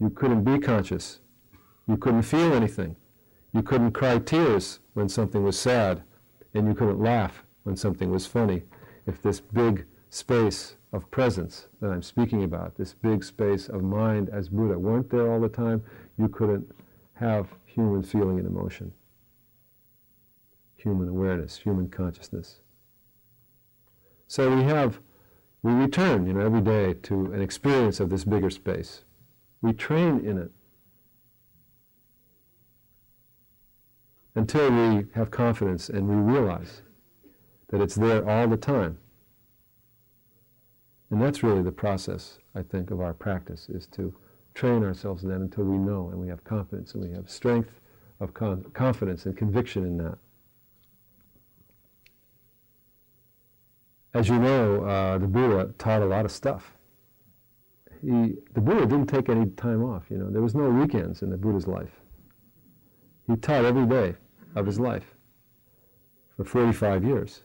[0.00, 1.20] You couldn't be conscious.
[1.86, 2.96] You couldn't feel anything.
[3.52, 6.02] You couldn't cry tears when something was sad,
[6.54, 8.62] and you couldn't laugh when something was funny.
[9.06, 14.28] If this big space of presence that I'm speaking about, this big space of mind
[14.30, 15.82] as Buddha, weren't there all the time,
[16.18, 16.68] you couldn't
[17.14, 18.92] have human feeling and emotion,
[20.76, 22.60] human awareness, human consciousness.
[24.26, 25.00] So we have,
[25.62, 29.04] we return, you know, every day to an experience of this bigger space.
[29.62, 30.50] We train in it
[34.34, 36.82] until we have confidence and we realize
[37.68, 38.98] that it's there all the time.
[41.10, 44.14] And that's really the process, I think, of our practice, is to
[44.54, 47.80] train ourselves in that until we know and we have confidence and we have strength
[48.20, 50.18] of con- confidence and conviction in that.
[54.12, 56.72] As you know, uh, the Buddha taught a lot of stuff.
[58.02, 60.04] He, the Buddha didn't take any time off.
[60.10, 62.00] You know, there was no weekends in the Buddha's life.
[63.26, 64.16] He taught every day
[64.56, 65.14] of his life
[66.36, 67.42] for 45 years.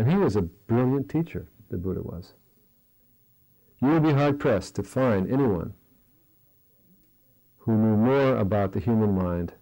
[0.00, 2.32] And he was a brilliant teacher, the Buddha was.
[3.82, 5.74] You would be hard pressed to find anyone
[7.58, 9.52] who knew more about the human mind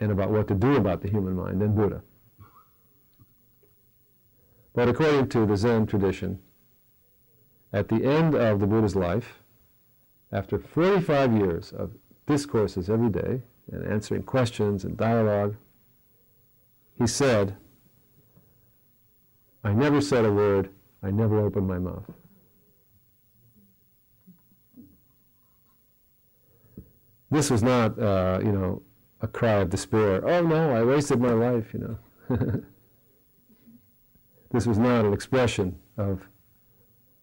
[0.00, 2.00] and about what to do about the human mind than Buddha.
[4.74, 6.38] But according to the Zen tradition,
[7.74, 9.42] at the end of the Buddha's life,
[10.32, 11.90] after 45 years of
[12.26, 15.56] discourses every day and answering questions and dialogue,
[16.98, 17.58] he said,
[19.66, 20.70] I never said a word,
[21.02, 22.08] I never opened my mouth.
[27.32, 28.82] This was not, uh, you know,
[29.20, 30.24] a cry of despair.
[30.24, 31.98] Oh no, I wasted my life, you know.
[34.52, 36.28] this was not an expression of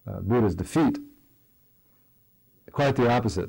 [0.06, 0.98] uh, Buddha's defeat.
[2.72, 3.48] Quite the opposite.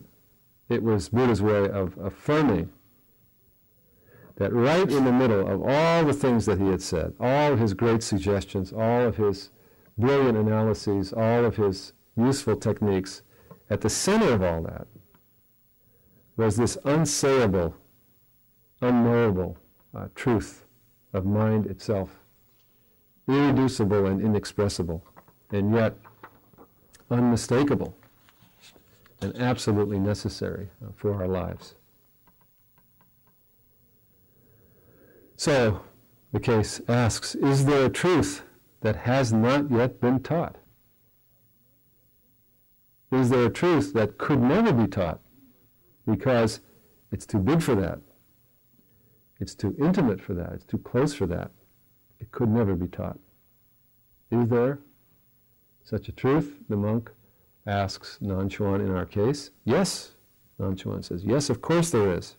[0.69, 2.71] It was Buddha's way of affirming
[4.36, 7.60] that right in the middle of all the things that he had said, all of
[7.60, 9.50] his great suggestions, all of his
[9.98, 13.21] brilliant analyses, all of his useful techniques,
[13.69, 14.88] at the center of all that
[16.38, 17.74] was this unsayable,
[18.82, 19.58] unknowable
[19.95, 20.65] uh, truth
[21.13, 22.19] of mind itself,
[23.28, 25.04] irreducible and inexpressible,
[25.52, 25.95] and yet
[27.10, 27.95] unmistakable
[29.21, 31.76] and absolutely necessary uh, for our lives.
[35.38, 35.82] So,
[36.32, 38.43] the case asks Is there a truth
[38.82, 40.58] that has not yet been taught?
[43.12, 45.19] Is there a truth that could never be taught
[46.08, 46.62] because
[47.12, 48.00] it's too big for that?
[49.40, 50.54] It's too intimate for that.
[50.54, 51.52] It's too close for that.
[52.19, 53.19] It could never be taught.
[54.31, 54.79] Is there
[55.83, 56.56] such a truth?
[56.69, 57.12] The monk
[57.67, 59.52] asks Nanchuan in our case.
[59.65, 60.12] Yes,
[60.60, 62.38] Nanchuan says, yes, of course there is.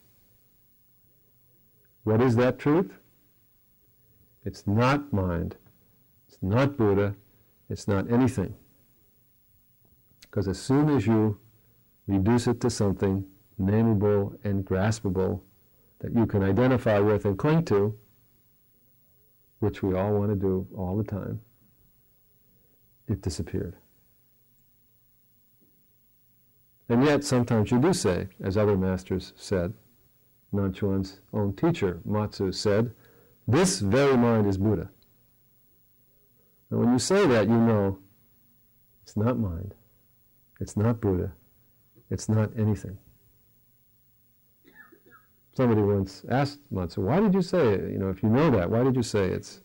[2.07, 2.92] What is that truth?
[4.44, 5.57] It's not mind.
[6.28, 7.16] It's not Buddha.
[7.68, 8.54] It's not anything.
[10.20, 11.40] Because as soon as you
[12.07, 13.24] reduce it to something
[13.61, 15.40] nameable and graspable
[15.98, 17.98] that you can identify with and cling to,
[19.59, 21.40] which we all want to do all the time,
[23.09, 23.74] it disappeared.
[26.88, 29.74] And yet, sometimes you do say, as other masters said,
[30.55, 32.92] Nanchuan's own teacher, Matsu, said,
[33.49, 34.90] This very mind is Buddha.
[36.70, 37.99] And when you say that, you know
[39.03, 39.74] It's not mind.
[40.61, 41.32] It's not Buddha.
[42.11, 42.99] It's not anything.
[45.53, 47.90] Somebody once asked Matsu, why did you say it?
[47.92, 49.62] You know, if you know that, why did you say it's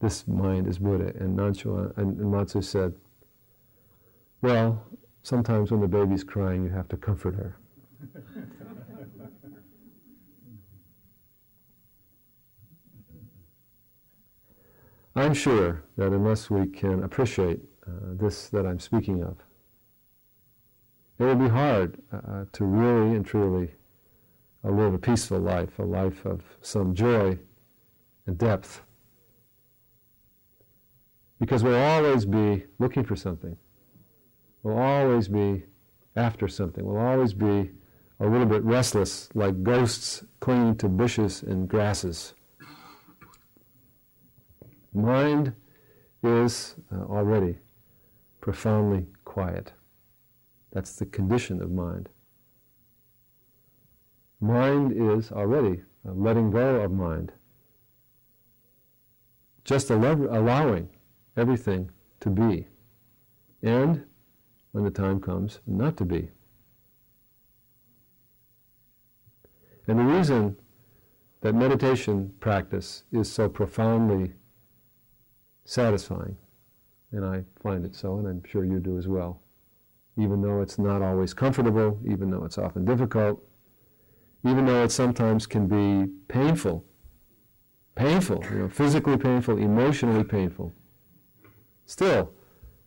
[0.00, 1.12] this mind is Buddha?
[1.18, 2.94] And Nanchuan, and Matsu said,
[4.40, 4.84] well,
[5.22, 7.56] sometimes when the baby's crying, you have to comfort her.
[15.18, 19.36] I'm sure that unless we can appreciate uh, this that I'm speaking of,
[21.18, 23.74] it will be hard uh, to really and truly
[24.64, 27.36] uh, live a peaceful life, a life of some joy
[28.26, 28.82] and depth.
[31.40, 33.56] Because we'll always be looking for something.
[34.62, 35.64] We'll always be
[36.14, 36.84] after something.
[36.84, 37.72] We'll always be
[38.20, 42.34] a little bit restless, like ghosts clinging to bushes and grasses.
[44.92, 45.52] Mind
[46.22, 47.58] is uh, already
[48.40, 49.72] profoundly quiet.
[50.72, 52.08] That's the condition of mind.
[54.40, 57.32] Mind is already letting go of mind.
[59.64, 60.88] Just allowing
[61.36, 62.66] everything to be.
[63.62, 64.04] And,
[64.72, 66.30] when the time comes, not to be.
[69.86, 70.56] And the reason
[71.40, 74.34] that meditation practice is so profoundly
[75.68, 76.34] satisfying,
[77.12, 79.42] and I find it so, and I'm sure you do as well,
[80.16, 83.44] even though it's not always comfortable, even though it's often difficult,
[84.46, 86.86] even though it sometimes can be painful,
[87.96, 90.72] painful, you know, physically painful, emotionally painful.
[91.84, 92.32] Still,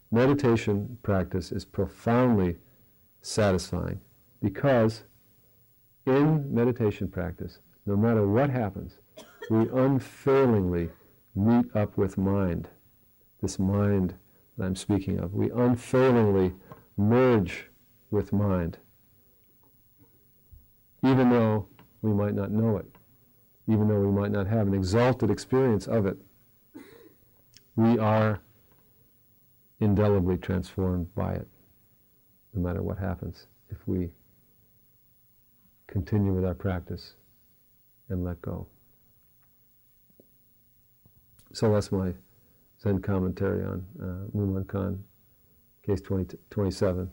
[0.09, 2.57] meditation practice is profoundly
[3.21, 3.99] satisfying
[4.41, 5.03] because
[6.07, 8.97] in meditation practice, no matter what happens,
[9.51, 10.89] we unfailingly
[11.35, 12.67] meet up with mind,
[13.41, 14.13] this mind
[14.57, 15.33] that I'm speaking of.
[15.33, 16.53] We unfailingly
[16.97, 17.67] merge
[18.09, 18.77] with mind,
[21.03, 21.67] even though
[22.01, 22.85] we might not know it,
[23.67, 26.17] even though we might not have an exalted experience of it.
[27.75, 28.41] We are
[29.79, 31.47] indelibly transformed by it,
[32.53, 34.11] no matter what happens, if we
[35.87, 37.15] continue with our practice
[38.09, 38.67] and let go.
[41.53, 42.13] So that's my
[42.81, 44.99] Zen commentary on uh, Mumonkan,
[45.85, 47.09] case 20, 27.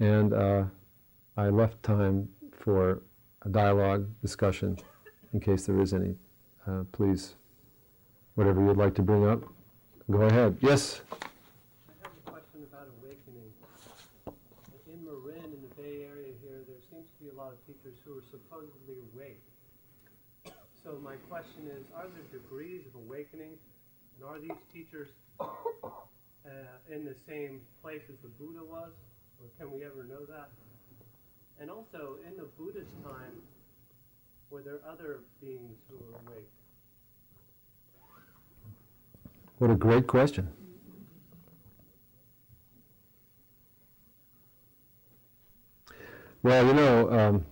[0.00, 0.64] And uh,
[1.36, 3.02] I left time for
[3.42, 4.76] a dialogue, discussion,
[5.32, 6.14] in case there is any.
[6.66, 7.36] Uh, please,
[8.34, 9.42] whatever you'd like to bring up,
[10.10, 10.58] go ahead.
[10.60, 11.00] Yes?
[11.10, 11.14] I
[12.02, 13.50] have a question about awakening.
[14.92, 17.96] In Marin, in the Bay Area here, there seems to be a lot of teachers
[18.04, 19.40] who are supposedly awake.
[20.88, 23.58] So my question is, are there degrees of awakening?
[24.16, 25.08] And are these teachers
[25.38, 25.44] uh,
[26.90, 28.92] in the same place as the Buddha was?
[29.38, 30.48] Or can we ever know that?
[31.60, 33.42] And also, in the Buddha's time,
[34.48, 36.48] were there other beings who were awake?
[39.58, 40.48] What a great question.
[46.42, 47.44] Well, you know, um,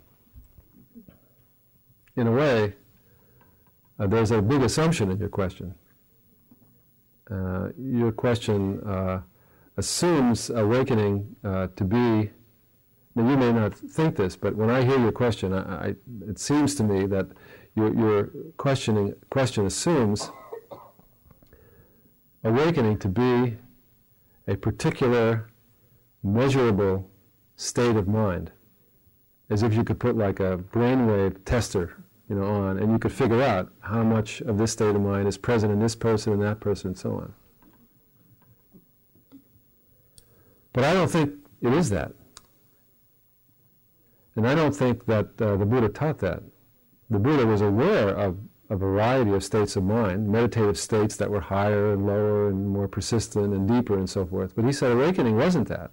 [2.16, 2.72] in a way,
[3.98, 5.74] uh, there's a big assumption in your question.
[7.30, 9.20] Uh, your question uh,
[9.76, 12.30] assumes awakening uh, to be.
[13.14, 15.94] Now you may not think this, but when I hear your question, I, I,
[16.28, 17.26] it seems to me that
[17.74, 20.30] your, your questioning question assumes
[22.44, 23.56] awakening to be
[24.46, 25.50] a particular
[26.22, 27.10] measurable
[27.56, 28.52] state of mind,
[29.50, 31.96] as if you could put like a brainwave tester
[32.28, 35.28] you know, on, and you could figure out how much of this state of mind
[35.28, 37.32] is present in this person and that person and so on.
[40.72, 42.12] But I don't think it is that.
[44.34, 46.42] And I don't think that uh, the Buddha taught that.
[47.08, 48.36] The Buddha was aware of
[48.68, 52.88] a variety of states of mind, meditative states that were higher and lower and more
[52.88, 54.54] persistent and deeper and so forth.
[54.56, 55.92] But he said awakening wasn't that.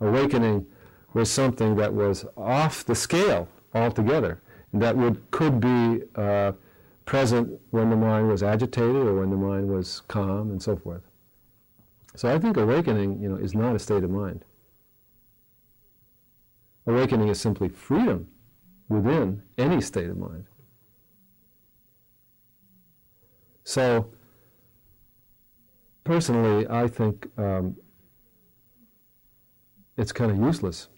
[0.00, 0.66] Awakening
[1.12, 4.40] was something that was off the scale altogether.
[4.72, 6.52] That would, could be uh,
[7.04, 11.02] present when the mind was agitated or when the mind was calm and so forth.
[12.16, 14.44] So I think awakening, you know, is not a state of mind.
[16.86, 18.28] Awakening is simply freedom
[18.88, 20.44] within any state of mind.
[23.64, 24.10] So,
[26.04, 27.76] personally, I think um,
[29.98, 30.88] it's kind of useless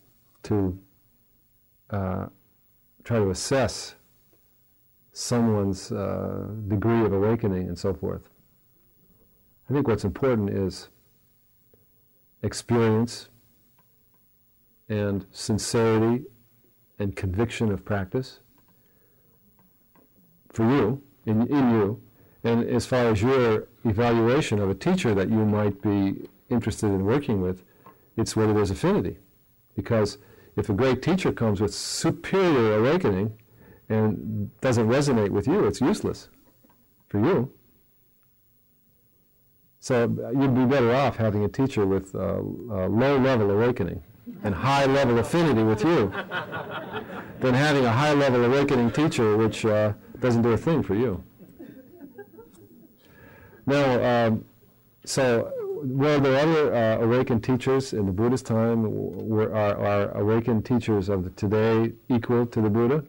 [0.44, 0.78] to
[1.90, 2.26] uh,
[3.10, 3.96] try to assess
[5.12, 8.30] someone's uh, degree of awakening and so forth.
[9.68, 10.90] I think what's important is
[12.44, 13.28] experience
[14.88, 16.22] and sincerity
[17.00, 18.38] and conviction of practice
[20.52, 22.00] for you, in, in you,
[22.44, 27.04] and as far as your evaluation of a teacher that you might be interested in
[27.04, 27.64] working with,
[28.16, 29.16] it's whether there's affinity.
[29.74, 30.18] Because
[30.60, 33.32] if a great teacher comes with superior awakening
[33.88, 36.28] and doesn't resonate with you, it's useless
[37.08, 37.50] for you.
[39.80, 40.02] So
[40.38, 44.02] you'd be better off having a teacher with uh, low level awakening
[44.44, 46.12] and high level affinity with you
[47.40, 51.24] than having a high level awakening teacher which uh, doesn't do a thing for you.
[53.66, 54.44] Now, um,
[55.06, 55.50] so
[55.84, 58.84] were there other uh, awakened teachers in the Buddha's time?
[58.90, 63.04] Were, are, are awakened teachers of the today equal to the Buddha?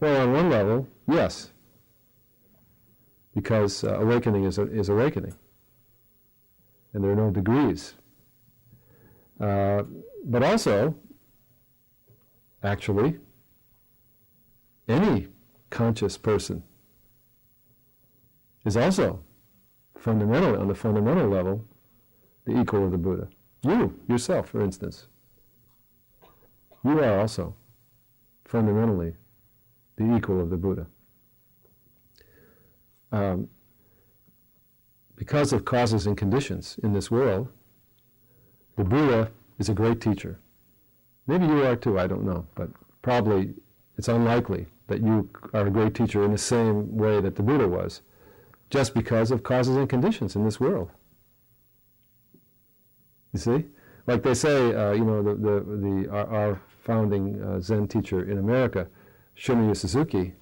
[0.00, 1.52] Well, on one level, yes,
[3.34, 5.34] because uh, awakening is, is awakening,
[6.92, 7.94] and there are no degrees.
[9.40, 9.82] Uh,
[10.24, 10.94] but also,
[12.62, 13.18] actually,
[14.88, 15.28] any
[15.70, 16.62] conscious person
[18.64, 19.20] is also
[19.96, 21.64] fundamentally, on the fundamental level,
[22.44, 23.28] the equal of the Buddha.
[23.62, 25.06] You, yourself, for instance.
[26.84, 27.54] You are also
[28.44, 29.14] fundamentally
[29.96, 30.86] the equal of the Buddha.
[33.12, 33.48] Um,
[35.16, 37.48] because of causes and conditions in this world,
[38.76, 40.38] the Buddha is a great teacher.
[41.26, 42.70] Maybe you are too, I don't know, but
[43.02, 43.54] probably
[43.96, 47.68] it's unlikely that you are a great teacher in the same way that the Buddha
[47.68, 48.02] was,
[48.70, 50.90] just because of causes and conditions in this world.
[53.32, 53.64] You see?
[54.06, 58.28] Like they say, uh, you know, the, the, the, our, our founding uh, Zen teacher
[58.28, 58.88] in America,
[59.36, 60.34] Shunryu Suzuki,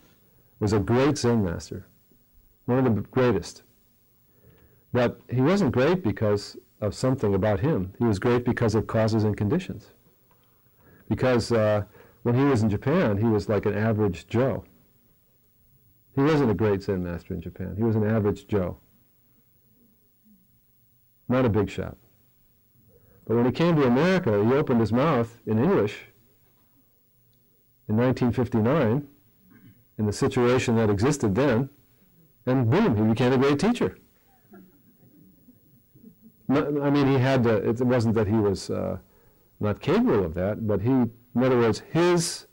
[0.59, 1.87] was a great Zen master,
[2.67, 3.63] one of the greatest.
[4.93, 7.93] But he wasn't great because of something about him.
[7.99, 9.91] He was great because of causes and conditions.
[11.09, 11.85] Because uh,
[12.23, 14.65] when he was in Japan, he was like an average Joe.
[16.15, 17.75] He wasn't a great Zen master in Japan.
[17.77, 18.79] He was an average Joe.
[21.29, 21.97] Not a big shot.
[23.27, 26.07] But when he came to America, he opened his mouth in English
[27.89, 29.07] in 1959
[29.99, 31.69] in the situation that existed then,
[32.47, 33.97] and boom, he became a great teacher.
[36.49, 38.99] I mean, he had to, it wasn't that he was uh,
[39.61, 42.47] not capable of that, but he, in other words, his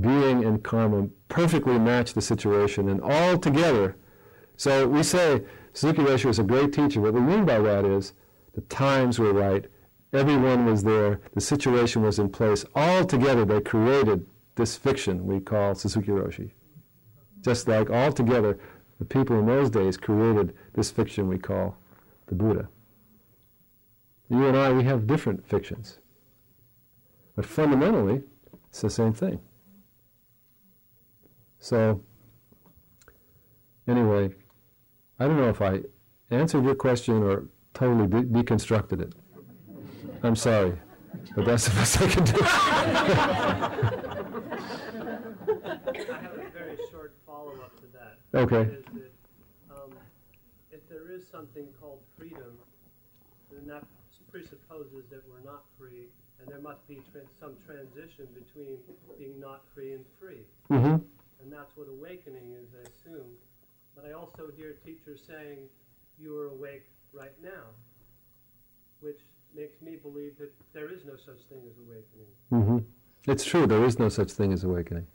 [0.00, 3.96] being and karma perfectly matched the situation and all together.
[4.56, 7.00] So we say Suzuki was a great teacher.
[7.00, 8.14] What we mean by that is
[8.56, 9.66] the times were right,
[10.14, 12.64] everyone was there, the situation was in place.
[12.74, 14.26] All together they created
[14.56, 16.52] this fiction we call Suzuki Roshi.
[17.42, 18.58] Just like all together
[18.98, 21.76] the people in those days created this fiction we call
[22.28, 22.68] the Buddha.
[24.30, 25.98] You and I, we have different fictions.
[27.36, 28.22] But fundamentally,
[28.70, 29.38] it's the same thing.
[31.58, 32.00] So,
[33.86, 34.30] anyway,
[35.18, 35.82] I don't know if I
[36.30, 39.12] answered your question or totally de- deconstructed it.
[40.22, 40.72] I'm sorry,
[41.34, 42.32] but that's the best I can do.
[42.40, 42.46] I
[46.22, 48.18] have a very short follow-up to that.
[48.34, 48.78] Okay.
[49.68, 49.92] That, um,
[50.72, 52.58] if there is something called freedom,
[53.52, 53.84] then that
[54.32, 56.08] presupposes that we're not free,
[56.40, 57.02] and there must be
[57.38, 58.78] some transition between
[59.18, 60.46] being not free and free.
[60.70, 60.96] Mm-hmm.
[61.42, 63.36] And that's what awakening is, I assume.
[63.94, 65.68] But I also hear teachers saying,
[66.18, 66.86] you are awake
[67.16, 67.64] right now,
[69.00, 69.20] which
[69.54, 72.26] makes me believe that there is no such thing as awakening.
[72.52, 73.30] Mm-hmm.
[73.30, 75.06] It's true, there is no such thing as awakening.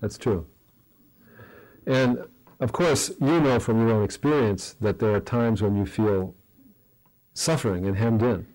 [0.00, 0.46] That's true.
[1.86, 2.24] And
[2.60, 6.34] of course, you know from your own experience that there are times when you feel
[7.34, 8.46] suffering and hemmed in,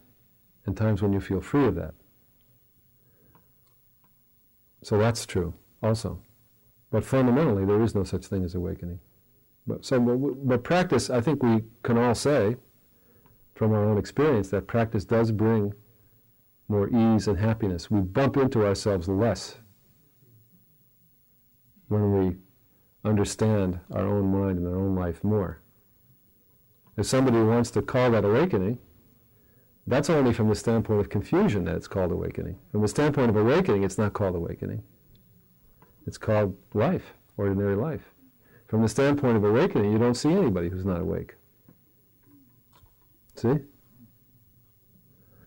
[0.65, 1.93] and times when you feel free of that.
[4.83, 5.53] So that's true
[5.83, 6.19] also.
[6.89, 8.99] But fundamentally, there is no such thing as awakening.
[9.67, 12.55] But, so, but, practice, I think we can all say
[13.53, 15.73] from our own experience that practice does bring
[16.69, 17.91] more ease and happiness.
[17.91, 19.57] We bump into ourselves less
[21.89, 22.35] when we
[23.03, 25.61] understand our own mind and our own life more.
[26.95, 28.79] If somebody wants to call that awakening,
[29.85, 32.57] that's only from the standpoint of confusion that it's called awakening.
[32.71, 34.83] From the standpoint of awakening, it's not called awakening.
[36.05, 38.13] It's called life, ordinary life.
[38.67, 41.35] From the standpoint of awakening, you don't see anybody who's not awake.
[43.35, 43.59] See?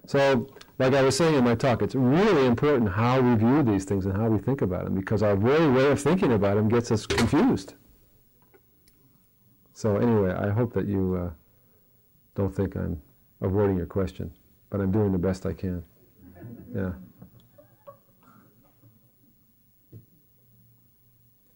[0.07, 0.49] So,
[0.79, 4.07] like I was saying in my talk, it's really important how we view these things
[4.07, 6.91] and how we think about them because our very way of thinking about them gets
[6.91, 7.75] us confused.
[9.73, 11.31] So anyway, I hope that you uh,
[12.35, 13.01] don't think I'm
[13.41, 14.33] avoiding your question,
[14.69, 15.83] but I'm doing the best I can.
[16.75, 16.93] Yeah.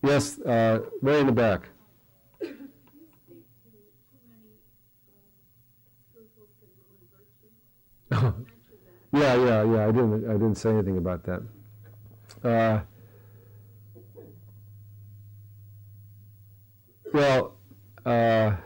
[0.04, 1.68] Yes, uh, way in the back.
[8.12, 8.32] yeah,
[9.12, 9.88] yeah, yeah.
[9.88, 10.28] I didn't.
[10.28, 11.42] I didn't say anything about that.
[12.44, 12.80] Uh,
[17.14, 17.54] well,
[18.04, 18.56] uh,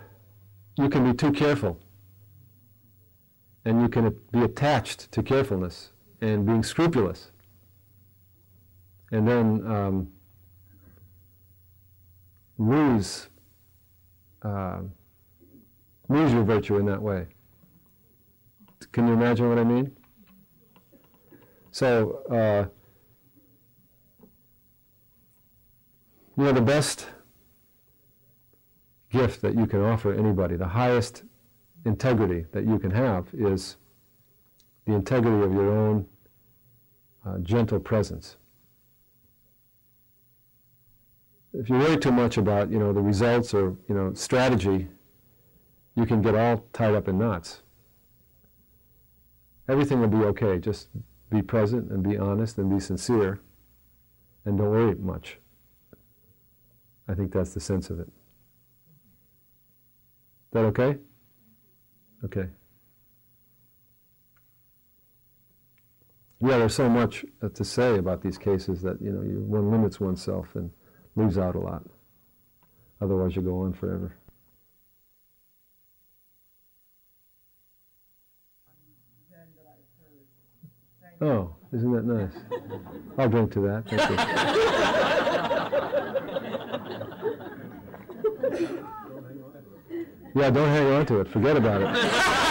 [0.76, 1.78] you can be too careful,
[3.64, 7.30] and you can be attached to carefulness and being scrupulous,
[9.12, 10.08] and then um,
[12.58, 13.28] lose
[14.42, 14.80] uh,
[16.08, 17.26] lose your virtue in that way.
[18.92, 19.96] Can you imagine what I mean?
[21.70, 22.66] So, uh,
[26.36, 27.06] you know, the best
[29.10, 31.24] gift that you can offer anybody, the highest
[31.84, 33.76] integrity that you can have is
[34.86, 36.06] the integrity of your own
[37.26, 38.36] uh, gentle presence.
[41.52, 44.88] If you worry too much about, you know, the results or, you know, strategy,
[45.96, 47.62] you can get all tied up in knots
[49.68, 50.58] everything will be okay.
[50.58, 50.88] Just
[51.30, 53.40] be present and be honest and be sincere
[54.44, 55.38] and don't worry much.
[57.06, 58.08] I think that's the sense of it.
[58.08, 58.12] Is
[60.52, 60.98] that okay?
[62.24, 62.48] Okay.
[66.40, 69.98] Yeah, there's so much to say about these cases that you know you, one limits
[69.98, 70.70] oneself and
[71.18, 71.82] leaves out a lot.
[73.00, 74.14] Otherwise, you go on forever.
[81.20, 82.32] Oh, isn't that nice?
[83.18, 83.88] I'll drink to that.
[83.88, 84.16] Thank you.
[90.36, 91.28] Yeah, don't hang on to it.
[91.28, 92.47] Forget about it.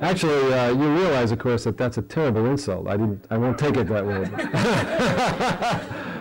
[0.00, 2.86] Actually, uh, you realize, of course, that that's a terrible insult.
[2.88, 3.26] I didn't.
[3.30, 4.24] I won't take it that way.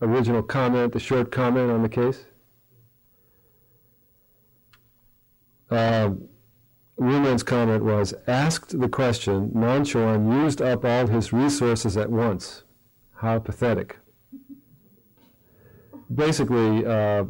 [0.00, 2.24] the original comment, the short comment on the case?
[5.68, 6.10] Uh,
[6.98, 12.64] comment was asked the question, Nanchuan used up all his resources at once.
[13.14, 13.98] How pathetic.
[16.14, 17.24] Basically, uh,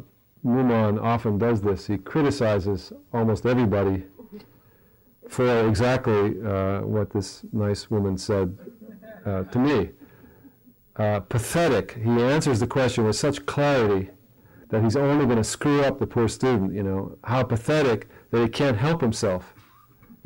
[0.45, 1.87] often does this.
[1.87, 4.03] He criticizes almost everybody
[5.27, 8.57] for exactly uh, what this nice woman said
[9.25, 9.89] uh, to me
[10.97, 11.97] uh, pathetic.
[12.03, 14.09] He answers the question with such clarity
[14.69, 16.73] that he's only going to screw up the poor student.
[16.73, 19.53] You know how pathetic that he can't help himself.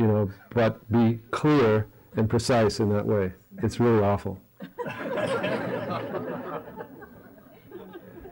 [0.02, 1.86] You know, but be clear
[2.18, 3.32] and precise in that way.
[3.62, 4.41] It's really awful.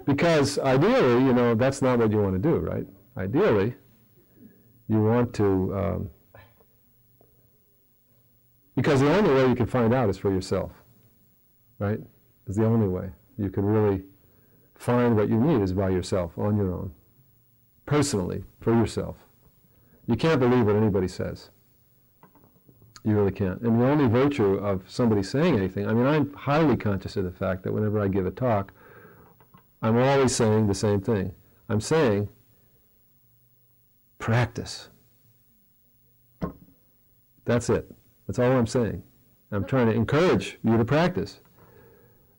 [0.07, 2.87] because ideally, you know, that's not what you want to do, right?
[3.15, 3.75] Ideally,
[4.87, 5.75] you want to.
[5.77, 6.09] Um,
[8.75, 10.71] because the only way you can find out is for yourself,
[11.77, 11.99] right?
[12.47, 13.11] is the only way.
[13.37, 14.01] You can really
[14.73, 16.91] find what you need is by yourself, on your own,
[17.85, 19.17] personally, for yourself.
[20.07, 21.51] You can't believe what anybody says.
[23.03, 23.61] You really can't.
[23.61, 27.31] And the only virtue of somebody saying anything, I mean, I'm highly conscious of the
[27.31, 28.73] fact that whenever I give a talk,
[29.81, 31.31] I'm always saying the same thing.
[31.69, 32.27] I'm saying,
[34.17, 34.89] practice.
[37.45, 37.89] That's it.
[38.27, 39.01] That's all I'm saying.
[39.51, 41.39] I'm trying to encourage you to practice.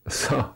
[0.09, 0.55] So,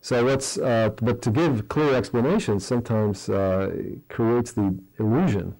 [0.00, 3.70] so let's, uh, but to give clear explanations sometimes uh,
[4.08, 5.54] creates the illusion.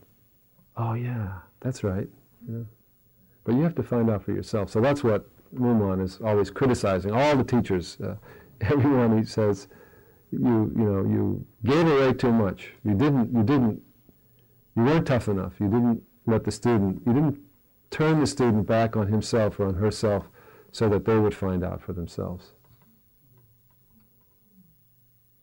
[0.76, 2.08] Oh yeah, that's right.
[2.50, 2.62] Yeah.
[3.44, 4.70] But you have to find out for yourself.
[4.70, 7.12] So that's what Mumon is always criticizing.
[7.12, 8.16] All the teachers, uh,
[8.60, 9.68] everyone he says,
[10.30, 12.72] you you know you gave away too much.
[12.84, 13.82] You didn't you didn't
[14.76, 15.52] you weren't tough enough.
[15.60, 17.38] You didn't let the student you didn't
[17.90, 20.24] turn the student back on himself or on herself
[20.70, 22.52] so that they would find out for themselves.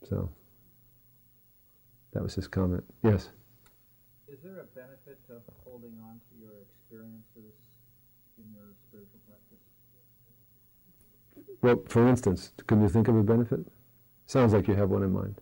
[0.10, 0.30] So
[2.14, 2.84] that was his comment.
[3.04, 3.30] Yes.
[4.28, 7.54] Is there a benefit to holding on to your experiences
[8.40, 9.64] in your spiritual practice?
[11.62, 13.60] Well, for instance, can you think of a benefit?
[14.26, 15.42] Sounds like you have one in mind.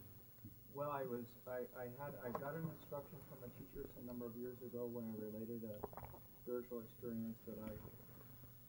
[0.73, 4.25] Well, I was, I, I had, I got an instruction from a teacher some number
[4.25, 5.77] of years ago when I related a
[6.41, 7.71] spiritual experience that I,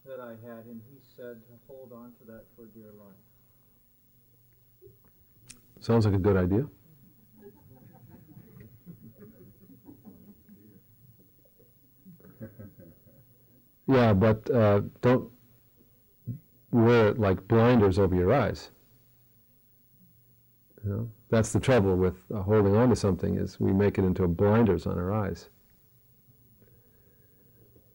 [0.09, 3.23] that I had, and he said to hold on to that for dear life.
[5.79, 6.67] Sounds like a good idea.
[13.89, 15.31] Yeah, but uh, don't
[16.71, 18.69] wear it like blinders over your eyes.
[20.83, 24.05] You know, that's the trouble with uh, holding on to something is we make it
[24.05, 25.49] into blinders on our eyes.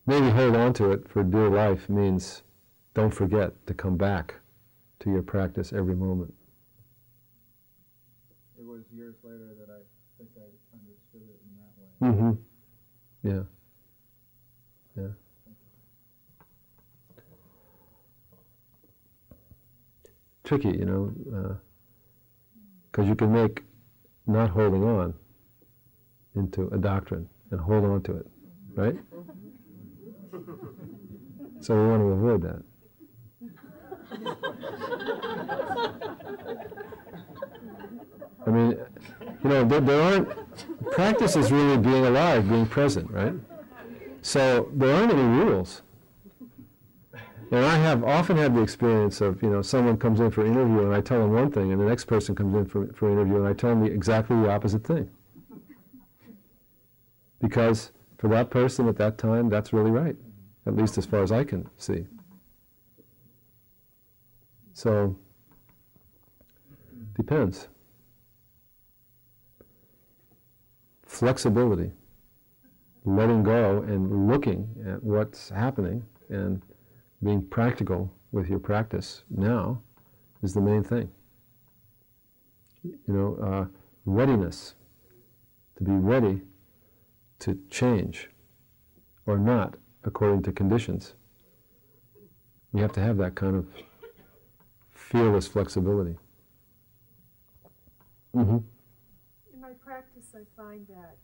[0.07, 2.43] Maybe hold on to it for dear life means
[2.93, 4.35] don't forget to come back
[4.99, 6.35] to your practice every moment.
[8.59, 9.81] It was years later that I
[10.19, 12.33] think I understood it in that way.
[13.23, 13.29] Mm-hmm.
[13.29, 13.43] Yeah.
[20.45, 21.55] Tricky, you know, uh,
[22.91, 23.65] because you can make
[24.27, 25.15] not holding on
[26.37, 28.27] into a doctrine and hold on to it,
[28.75, 28.97] right?
[31.61, 32.63] So we want to avoid that.
[38.47, 38.79] I mean,
[39.43, 40.29] you know, there, there aren't,
[40.93, 43.33] practice is really being alive, being present, right?
[44.21, 45.81] So there aren't any rules.
[47.51, 50.53] And I have often had the experience of, you know, someone comes in for an
[50.53, 53.09] interview and I tell them one thing, and the next person comes in for, for
[53.09, 55.09] an interview and I tell them the, exactly the opposite thing.
[57.41, 60.17] Because for that person at that time, that's really right,
[60.67, 62.07] at least as far as I can see.
[64.73, 65.17] So,
[67.15, 67.69] depends.
[71.07, 71.93] Flexibility,
[73.05, 76.63] letting go and looking at what's happening and
[77.25, 79.81] being practical with your practice now
[80.43, 81.11] is the main thing.
[82.83, 83.67] You know, uh,
[84.05, 84.75] readiness,
[85.77, 86.43] to be ready
[87.41, 88.29] to change
[89.27, 91.15] or not according to conditions.
[92.73, 93.67] We have to have that kind of
[94.91, 96.17] fearless flexibility.
[98.35, 98.59] Mm-hmm.
[99.55, 101.17] In my practice, I find that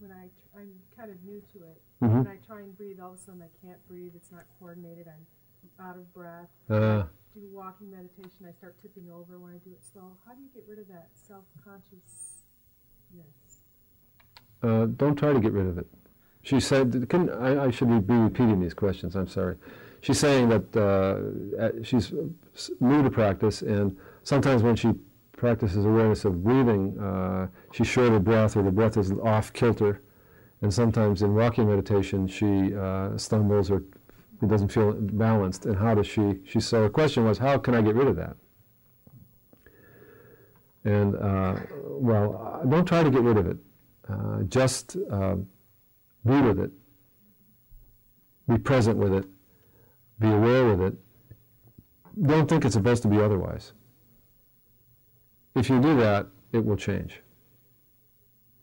[0.00, 2.24] when I tr- I'm kind of new to it, Mhm.
[2.24, 4.14] when I try and breathe, all of a sudden I can't breathe.
[4.14, 5.08] It's not coordinated.
[5.08, 5.26] I'm
[5.80, 6.48] out of breath.
[6.68, 7.04] Uh,
[7.34, 8.46] Do walking meditation.
[8.48, 10.16] I start tipping over when I do it slow.
[10.26, 12.38] How do you get rid of that self-consciousness?
[14.62, 15.86] uh, don't try to get rid of it.
[16.42, 19.56] She said, can, I, I should be repeating these questions, I'm sorry.
[20.00, 22.12] She's saying that uh, uh, she's
[22.80, 24.92] new to practice, and sometimes when she
[25.36, 30.02] practices awareness of breathing, uh, she's short of breath or the breath is off kilter.
[30.62, 33.84] And sometimes in walking meditation, she uh, stumbles or
[34.42, 35.66] it doesn't feel balanced.
[35.66, 36.40] And how does she?
[36.44, 38.36] She so her question was, how can I get rid of that?
[40.84, 43.58] And uh, well, uh, don't try to get rid of it.
[44.08, 45.36] Uh, just uh,
[46.24, 46.70] be with it.
[48.48, 49.26] Be present with it.
[50.18, 50.94] Be aware with it.
[52.22, 53.72] Don't think it's supposed to be otherwise.
[55.54, 57.20] If you do that, it will change.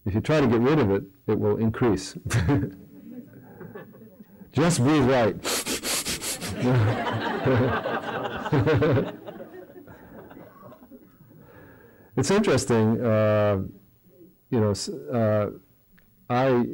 [0.05, 2.17] If you try to get rid of it, it will increase.
[4.55, 5.35] Just breathe right.
[12.15, 13.57] it's interesting, uh,
[14.49, 14.73] you know,
[15.13, 15.49] uh,
[16.29, 16.65] I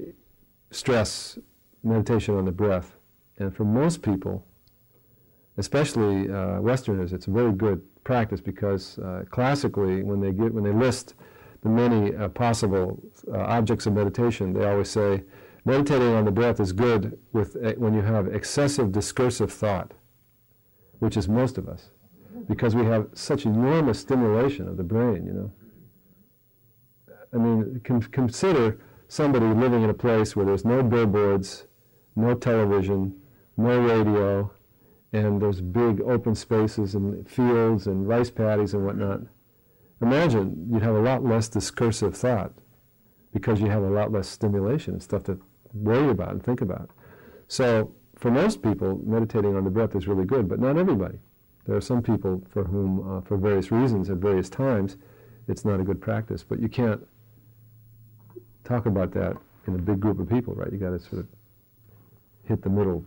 [0.69, 1.39] stress
[1.83, 2.97] meditation on the breath,
[3.39, 4.45] and for most people,
[5.57, 10.63] especially uh, Westerners, it's a very good practice because uh, classically, when they get when
[10.63, 11.15] they list
[11.63, 13.01] the many uh, possible
[13.33, 15.23] uh, objects of meditation, they always say
[15.65, 19.93] meditating on the breath is good with uh, when you have excessive discursive thought,
[20.99, 21.89] which is most of us,
[22.47, 25.25] because we have such enormous stimulation of the brain.
[25.25, 25.51] You know.
[27.33, 31.65] I mean, con- consider somebody living in a place where there's no billboards,
[32.15, 33.15] no television,
[33.57, 34.51] no radio,
[35.13, 39.21] and there's big open spaces and fields and rice paddies and whatnot.
[40.01, 42.53] Imagine you'd have a lot less discursive thought
[43.31, 45.39] because you have a lot less stimulation and stuff to
[45.73, 46.89] worry about and think about.
[47.47, 51.17] So, for most people, meditating on the breath is really good, but not everybody.
[51.65, 54.97] There are some people for whom, uh, for various reasons, at various times,
[55.47, 56.43] it's not a good practice.
[56.43, 57.05] But you can't
[58.63, 60.71] talk about that in a big group of people, right?
[60.71, 61.27] You got to sort of
[62.43, 63.03] hit the middle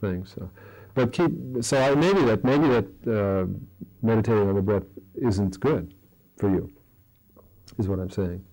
[0.00, 0.24] thing.
[0.24, 0.50] So,
[0.94, 1.30] but keep.
[1.60, 3.46] So I, maybe that maybe that uh,
[4.02, 4.84] meditating on the breath
[5.14, 5.94] isn't good
[6.36, 6.70] for you,
[7.78, 8.44] is what I'm saying.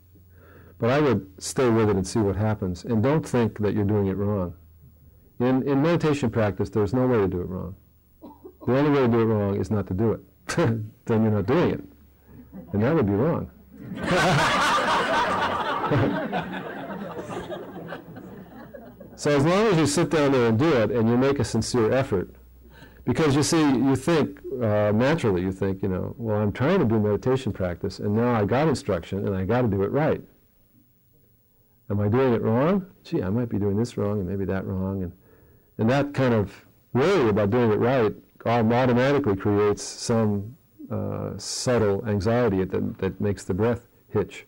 [0.84, 2.84] But I would stay with it and see what happens.
[2.84, 4.54] And don't think that you're doing it wrong.
[5.40, 7.74] In, in meditation practice, there's no way to do it wrong.
[8.68, 10.20] The only way to do it wrong is not to do it.
[10.58, 11.82] then you're not doing it.
[12.74, 13.50] And that would be wrong.
[19.16, 21.46] so as long as you sit down there and do it and you make a
[21.46, 22.36] sincere effort,
[23.06, 26.86] because you see, you think uh, naturally, you think, you know, well, I'm trying to
[26.86, 30.22] do meditation practice, and now I got instruction, and I got to do it right.
[31.90, 32.86] Am I doing it wrong?
[33.04, 35.12] Gee, I might be doing this wrong, and maybe that wrong, and
[35.78, 38.14] and that kind of worry about doing it right
[38.46, 40.56] automatically creates some
[40.92, 44.46] uh, subtle anxiety that, that makes the breath hitch.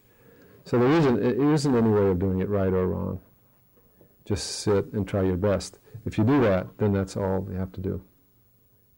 [0.64, 3.20] So there isn't, it isn't any way of doing it right or wrong.
[4.26, 5.80] Just sit and try your best.
[6.06, 8.02] If you do that, then that's all you have to do.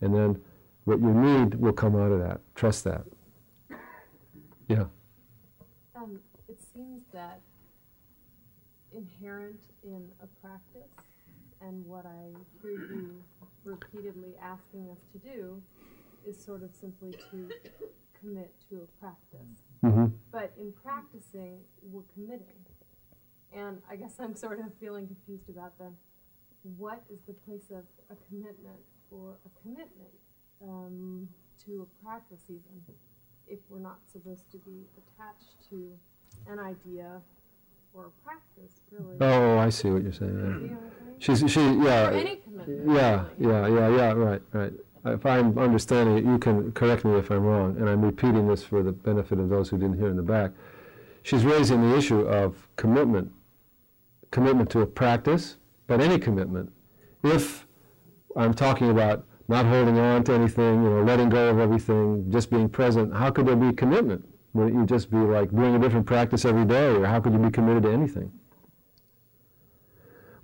[0.02, 0.42] And then
[0.86, 2.40] what you need will come out of that.
[2.56, 3.04] Trust that.
[4.68, 4.86] Yeah.
[5.96, 7.42] Um, it seems that
[8.98, 10.92] inherent in a practice
[11.62, 12.30] and what I
[12.62, 13.24] hear you
[13.64, 15.62] repeatedly asking us to do
[16.28, 17.50] is sort of simply to
[18.20, 19.64] commit to a practice.
[19.84, 20.08] Mm-hmm.
[20.32, 22.66] But in practicing, we're committing.
[23.56, 25.96] And I guess I'm sort of feeling confused about then
[26.76, 30.14] what is the place of a commitment or a commitment
[30.62, 31.30] um,
[31.66, 32.96] to a practice, even
[33.48, 35.94] if we're not supposed to be attached to
[36.48, 37.22] an idea
[37.98, 39.18] or practice, really.
[39.22, 40.32] Oh, I see what you're saying.
[40.32, 40.44] Yeah.
[40.44, 40.78] know what I'm saying?
[41.20, 42.12] She's she yeah
[42.86, 44.74] yeah yeah yeah yeah right right.
[45.06, 48.64] If I'm understanding it, you can correct me if I'm wrong, and I'm repeating this
[48.64, 50.52] for the benefit of those who didn't hear in the back.
[51.24, 53.32] She's raising the issue of commitment,
[54.32, 56.72] commitment to a practice, but any commitment.
[57.24, 57.66] If
[58.36, 62.50] I'm talking about not holding on to anything, you know, letting go of everything, just
[62.50, 64.28] being present, how could there be commitment?
[64.54, 67.40] Wouldn't you just be like doing a different practice every day, or how could you
[67.40, 68.32] be committed to anything?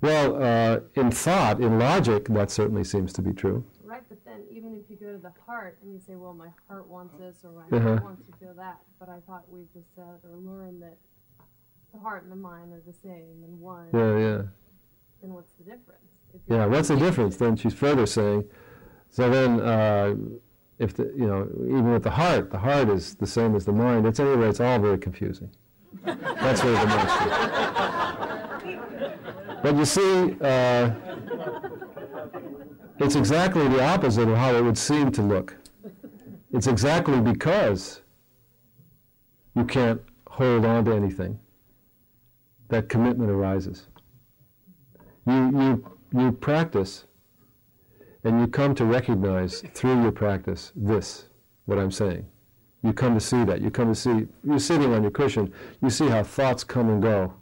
[0.00, 3.64] Well, uh, in thought, in logic, that certainly seems to be true.
[3.82, 6.48] Right, but then even if you go to the heart and you say, well, my
[6.68, 7.88] heart wants this or my Uh-huh.
[7.88, 10.98] heart wants to feel that, but I thought we just said or learned that
[11.92, 14.42] the heart and the mind are the same and one, Yeah, yeah.
[15.22, 16.00] then what's the difference?
[16.48, 17.36] Yeah, what's the difference?
[17.36, 18.44] Then she's further saying,
[19.08, 20.14] so then, uh,
[20.78, 23.72] if the, you know, even with the heart, the heart is the same as the
[23.72, 24.06] mind.
[24.06, 25.50] It's anyway, it's all very confusing.
[26.04, 27.54] That's where the master.
[29.62, 30.90] But you see, uh,
[32.98, 35.56] it's exactly the opposite of how it would seem to look.
[36.52, 38.02] It's exactly because
[39.56, 41.38] you can't hold on to anything
[42.68, 43.88] that commitment arises.
[45.26, 47.04] You, you, you practice
[48.24, 51.28] and you come to recognize through your practice this,
[51.66, 52.26] what I'm saying.
[52.82, 53.60] You come to see that.
[53.60, 55.52] You come to see, you're sitting on your cushion,
[55.82, 57.34] you see how thoughts come and go,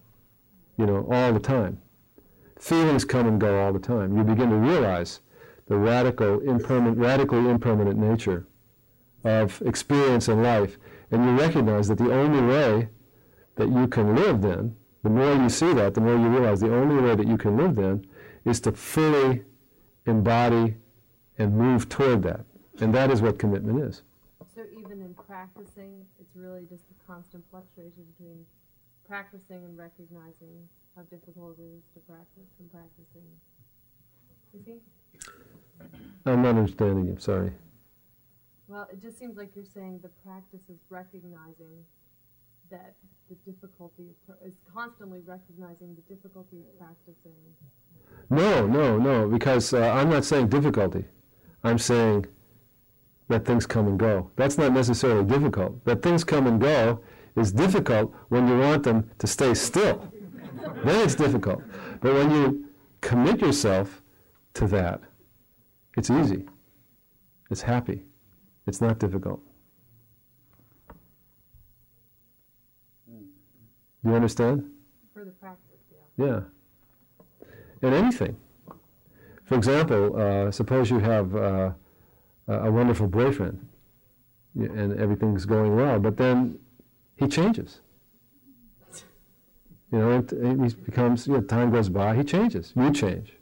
[0.76, 1.80] you know, all the time.
[2.58, 4.16] Feelings come and go all the time.
[4.16, 5.20] You begin to realize
[5.66, 8.46] the radical, impermanent, radically impermanent nature
[9.24, 10.78] of experience and life.
[11.10, 12.88] And you recognize that the only way
[13.56, 16.74] that you can live then, the more you see that, the more you realize the
[16.74, 18.06] only way that you can live then
[18.44, 19.42] is to fully
[20.06, 20.76] embody
[21.38, 22.44] and move toward that.
[22.80, 24.02] And that is what commitment is.
[24.54, 28.44] So even in practicing, it's really just a constant fluctuation between
[29.06, 33.24] practicing and recognizing how difficult it is to practice and practicing.
[34.52, 34.78] You see?
[36.26, 37.52] I'm not understanding you, sorry.
[38.68, 41.84] Well, it just seems like you're saying the practice is recognizing
[42.70, 42.94] that
[43.28, 47.36] the difficulty of is constantly recognizing the difficulty of practicing.
[48.30, 51.04] No, no, no, because uh, I'm not saying difficulty.
[51.64, 52.26] I'm saying
[53.28, 54.30] that things come and go.
[54.36, 55.84] That's not necessarily difficult.
[55.84, 57.00] That things come and go
[57.36, 60.10] is difficult when you want them to stay still.
[60.84, 61.62] then it's difficult.
[62.00, 62.68] But when you
[63.00, 64.02] commit yourself
[64.54, 65.00] to that,
[65.96, 66.46] it's easy.
[67.50, 68.02] It's happy.
[68.66, 69.40] It's not difficult.
[74.02, 74.68] Do you understand?
[75.14, 75.80] For the practice,
[76.18, 76.26] yeah.
[76.26, 76.40] Yeah.
[77.82, 78.36] In anything.
[79.44, 81.72] For example, uh, suppose you have uh,
[82.46, 83.68] a wonderful boyfriend
[84.54, 86.58] and everything's going well, but then
[87.16, 87.80] he changes.
[89.90, 93.34] You know, it, it he becomes, you know, time goes by, he changes, you change.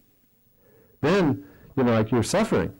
[1.00, 1.44] Then,
[1.76, 2.72] you know, like you're suffering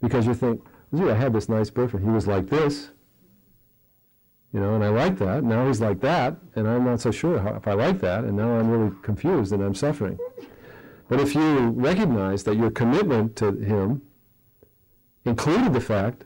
[0.00, 2.90] because you think, gee, I had this nice boyfriend, he was like this,
[4.52, 5.44] you know, and I like that.
[5.44, 8.36] Now he's like that, and I'm not so sure how, if I like that, and
[8.36, 10.18] now I'm really confused and I'm suffering.
[11.08, 14.02] But if you recognize that your commitment to him
[15.24, 16.24] included the fact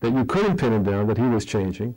[0.00, 1.94] that you couldn't pin him down, that he was changing,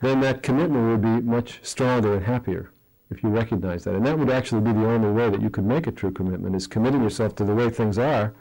[0.00, 2.72] then that commitment would be much stronger and happier
[3.10, 3.94] if you recognize that.
[3.94, 6.56] And that would actually be the only way that you could make a true commitment
[6.56, 8.32] is committing yourself to the way things are.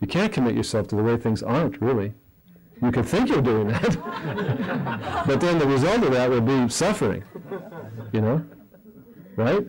[0.00, 2.14] You can't commit yourself to the way things aren't, really.
[2.82, 5.24] You can think you're doing that.
[5.26, 7.24] but then the result of that would be suffering.
[8.12, 8.44] You know?
[9.36, 9.66] Right?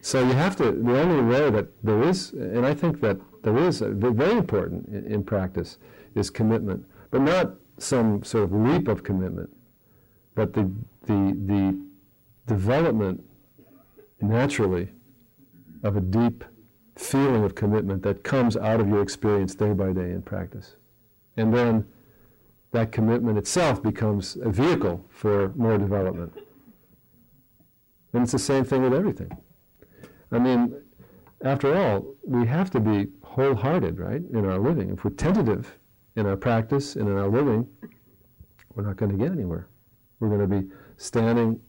[0.00, 3.56] So you have to, the only way that there is, and I think that there
[3.56, 5.78] is, very important in, in practice,
[6.14, 6.84] is commitment.
[7.10, 9.50] But not some sort of leap of commitment,
[10.34, 10.70] but the,
[11.06, 11.80] the, the
[12.46, 13.22] development
[14.20, 14.88] naturally
[15.82, 16.44] of a deep
[16.96, 20.76] feeling of commitment that comes out of your experience day by day in practice.
[21.36, 21.86] And then
[22.72, 26.32] that commitment itself becomes a vehicle for more development.
[28.12, 29.30] And it's the same thing with everything.
[30.30, 30.74] I mean,
[31.42, 34.90] after all, we have to be wholehearted, right, in our living.
[34.90, 35.78] If we're tentative
[36.16, 37.66] in our practice and in our living,
[38.74, 39.68] we're not going to get anywhere.
[40.20, 41.60] We're going to be standing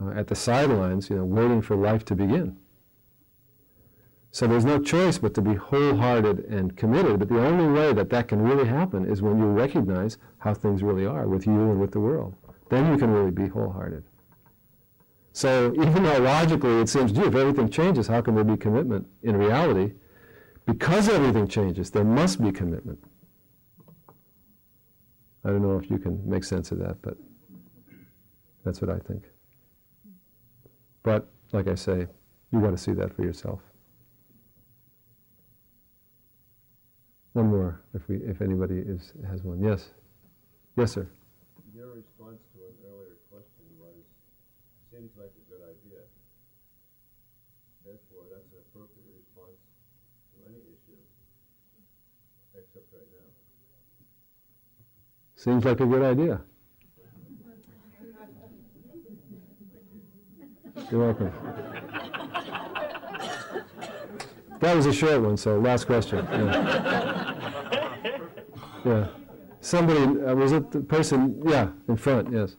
[0.00, 2.56] uh, at the sidelines, you know, waiting for life to begin.
[4.34, 7.20] So there's no choice but to be wholehearted and committed.
[7.20, 10.82] But the only way that that can really happen is when you recognize how things
[10.82, 12.34] really are with you and with the world.
[12.68, 14.02] Then you can really be wholehearted.
[15.32, 19.06] So even though logically it seems, gee, if everything changes, how can there be commitment?
[19.22, 19.92] In reality,
[20.66, 22.98] because everything changes, there must be commitment.
[25.44, 27.16] I don't know if you can make sense of that, but
[28.64, 29.22] that's what I think.
[31.04, 32.08] But like I say,
[32.50, 33.60] you got to see that for yourself.
[37.34, 39.60] One more, if we, if anybody is has one.
[39.60, 39.90] Yes,
[40.76, 41.08] yes, sir.
[41.74, 44.06] Your response to an earlier question was,
[44.92, 45.98] seems like a good idea.
[47.84, 49.58] Therefore, that's an appropriate response
[50.30, 50.94] to any issue,
[52.54, 53.26] except right now.
[55.34, 56.40] Seems like a good idea.
[60.88, 61.32] You're welcome.
[64.60, 66.24] That was a short one, so last question.
[66.30, 67.22] Yeah.
[68.84, 69.06] Yeah.
[69.60, 71.40] Somebody, uh, was it the person?
[71.46, 72.56] Yeah, in front, yes.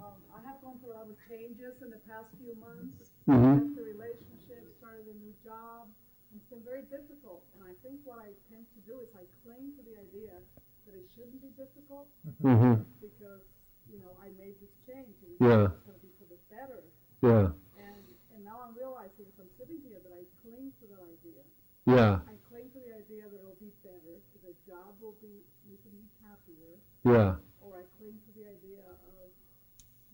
[0.00, 3.12] Um, I have gone through a lot of changes in the past few months.
[3.28, 3.60] Mm-hmm.
[3.60, 5.92] Left the relationship, started a new job,
[6.32, 7.44] and it's been very difficult.
[7.52, 10.40] And I think what I tend to do is I cling to the idea
[10.88, 12.08] that it shouldn't be difficult
[12.42, 12.80] Mm-hmm.
[12.98, 13.44] because,
[13.92, 15.68] you know, I made this change and Yeah.
[15.68, 16.80] it's going to be for the better.
[17.22, 18.02] Yeah, And,
[18.34, 21.44] and now I'm realizing as I'm sitting here that I cling to that idea.
[21.86, 25.44] yeah, I cling to the idea that it'll be better, that the job will be
[25.68, 28.80] making me happier, yeah, or I cling to the idea
[29.20, 29.28] of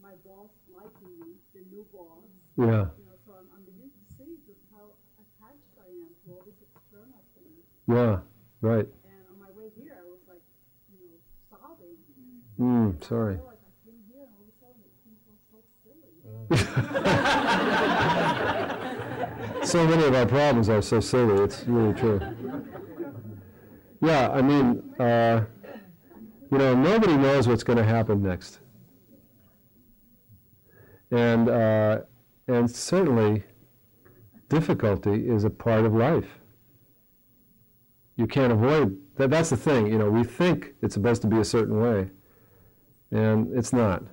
[0.02, 2.26] my boss liking me, the new boss.
[2.58, 6.34] yeah, You know, so I'm, I'm beginning to see just how attached I am to
[6.34, 7.62] all these external things.
[7.86, 8.18] yeah,
[8.58, 8.90] right.
[9.06, 10.42] And on my way here, I was like,
[10.90, 11.14] you know,
[11.46, 11.94] sobbing.
[12.58, 13.38] Mm, sorry.
[13.38, 15.22] I realized I came here and all of a sudden it seems
[15.54, 16.18] so silly.
[19.70, 21.42] so many of our problems are so silly.
[21.44, 22.18] It's really true.
[24.00, 25.44] Yeah, I mean, uh,
[26.50, 28.60] you know, nobody knows what's going to happen next,
[31.10, 32.00] and uh,
[32.46, 33.42] and certainly,
[34.48, 36.38] difficulty is a part of life.
[38.16, 39.30] You can't avoid that.
[39.30, 39.86] That's the thing.
[39.88, 42.10] You know, we think it's supposed to be a certain way,
[43.10, 44.04] and it's not.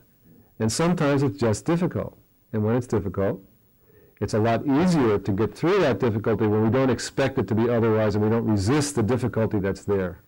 [0.59, 2.17] And sometimes it's just difficult.
[2.53, 3.41] And when it's difficult,
[4.21, 7.55] it's a lot easier to get through that difficulty when we don't expect it to
[7.55, 10.21] be otherwise and we don't resist the difficulty that's there.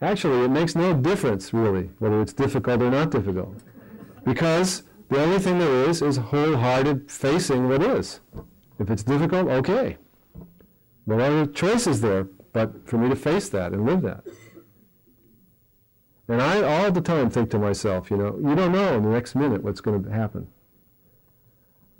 [0.00, 3.56] Actually, it makes no difference, really, whether it's difficult or not difficult.
[4.24, 8.20] Because the only thing there is is wholehearted facing what is.
[8.78, 9.96] If it's difficult, okay.
[11.06, 14.24] No other choice is there but for me to face that and live that.
[16.28, 19.10] And I all the time think to myself, you know, you don't know in the
[19.10, 20.46] next minute what's going to happen.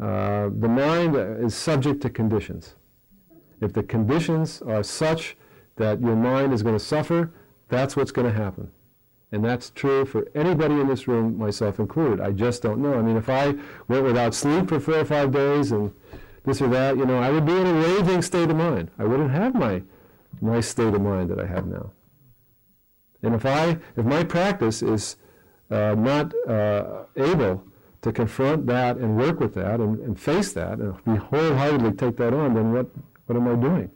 [0.01, 2.75] Uh, the mind is subject to conditions.
[3.61, 5.37] If the conditions are such
[5.77, 7.33] that your mind is going to suffer,
[7.69, 8.71] that's what's going to happen.
[9.33, 12.21] And that's true for anybody in this room, myself included.
[12.21, 12.95] I just don't know.
[12.95, 13.55] I mean, if I
[13.89, 15.93] went without sleep for four or five days and
[16.45, 18.91] this or that, you know, I would be in a raging state of mind.
[18.99, 19.83] I wouldn't have my
[20.41, 21.91] nice state of mind that I have now.
[23.23, 25.17] And if I, if my practice is
[25.71, 27.65] uh, not uh, able
[28.05, 32.19] to confront that and work with that and, and face that and we wholeheartedly take
[32.19, 32.87] that on, then what,
[33.25, 33.91] what am I doing?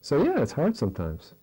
[0.00, 1.34] So yeah, it's hard sometimes.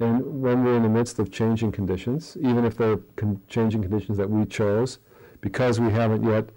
[0.00, 4.18] And when we're in the midst of changing conditions, even if they're con- changing conditions
[4.18, 4.98] that we chose,
[5.40, 6.48] because we haven't yet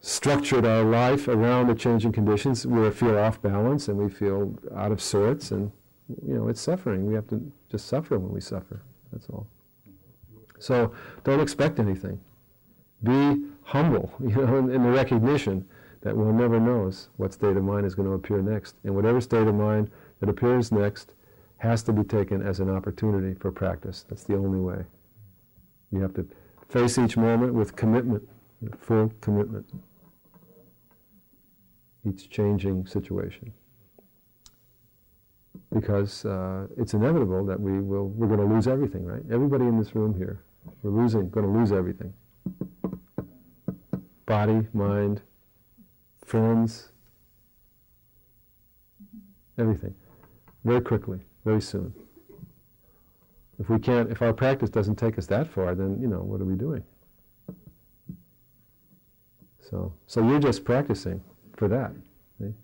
[0.00, 4.92] structured our life around the changing conditions, we feel off balance and we feel out
[4.92, 5.72] of sorts, and
[6.26, 7.06] you know it's suffering.
[7.06, 8.82] We have to just suffer when we suffer.
[9.10, 9.46] That's all.
[10.58, 10.92] So
[11.24, 12.20] don't expect anything.
[13.02, 15.66] Be humble, you know, in, in the recognition
[16.02, 18.74] that one never knows what state of mind is going to appear next.
[18.84, 19.90] And whatever state of mind
[20.20, 21.14] that appears next
[21.58, 24.04] has to be taken as an opportunity for practice.
[24.08, 24.84] That's the only way.
[25.92, 26.26] You have to
[26.68, 28.28] face each moment with commitment,
[28.80, 29.66] full commitment.
[32.04, 33.52] Each changing situation.
[35.72, 39.22] Because uh, it's inevitable that we will, we're going to lose everything, right?
[39.30, 40.42] Everybody in this room here,
[40.82, 42.12] we're losing, going to lose everything.
[44.32, 45.20] Body, mind,
[46.24, 46.88] friends,
[49.58, 49.94] everything.
[50.64, 51.92] Very quickly, very soon.
[53.60, 56.40] If we can't, if our practice doesn't take us that far, then, you know, what
[56.40, 56.82] are we doing?
[59.60, 61.22] So, so you're just practicing
[61.58, 61.92] for that.
[62.40, 62.54] See?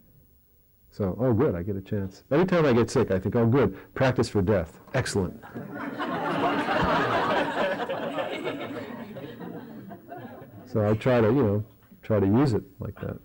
[0.90, 2.22] So, oh, good, I get a chance.
[2.30, 4.80] Every time I get sick, I think, oh, good, practice for death.
[4.94, 5.38] Excellent.
[10.72, 11.64] So I try to, you know,
[12.02, 13.18] try to use it like that.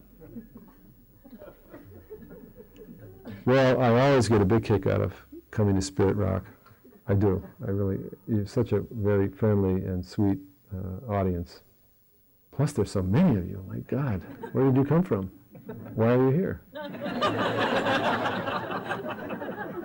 [3.46, 5.14] Well, I always get a big kick out of
[5.52, 6.46] coming to Spirit Rock.
[7.08, 7.44] I do.
[7.68, 10.40] I really, you're such a very friendly and sweet
[10.74, 11.62] uh, audience.
[12.56, 13.64] Plus, there's so many of you.
[13.68, 14.22] My God,
[14.54, 15.30] where did you come from?
[15.96, 16.62] Why are you here?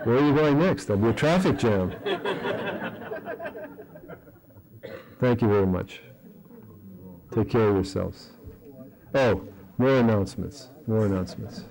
[0.04, 0.84] where are you going next?
[0.84, 1.92] There'll be a traffic jam.
[5.18, 6.00] Thank you very much.
[7.39, 8.30] Take care of yourselves.
[9.14, 9.41] Oh,
[9.78, 10.70] more announcements.
[10.89, 11.62] More announcements.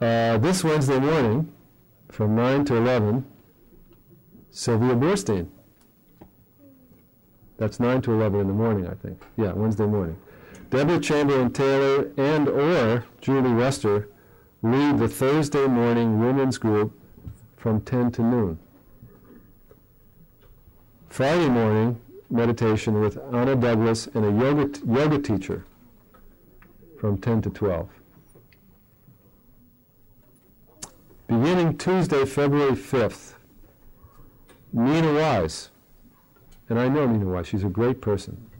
[0.00, 1.52] Uh, this Wednesday morning,
[2.08, 3.24] from 9 to 11,
[4.50, 5.46] Sylvia Boorstein.
[7.56, 9.22] That's 9 to 11 in the morning, I think.
[9.36, 10.16] Yeah, Wednesday morning.
[10.68, 14.08] Deborah Chamberlain Taylor and or Julie Wester
[14.62, 16.92] lead the Thursday morning women's group
[17.56, 18.58] from 10 to noon.
[21.16, 21.98] Friday morning,
[22.28, 25.64] meditation with Anna Douglas and a yoga, t- yoga teacher
[27.00, 27.88] from 10 to 12.
[31.26, 33.32] Beginning Tuesday, February 5th,
[34.74, 35.70] Nina Wise,
[36.68, 38.50] and I know Nina Wise, she's a great person,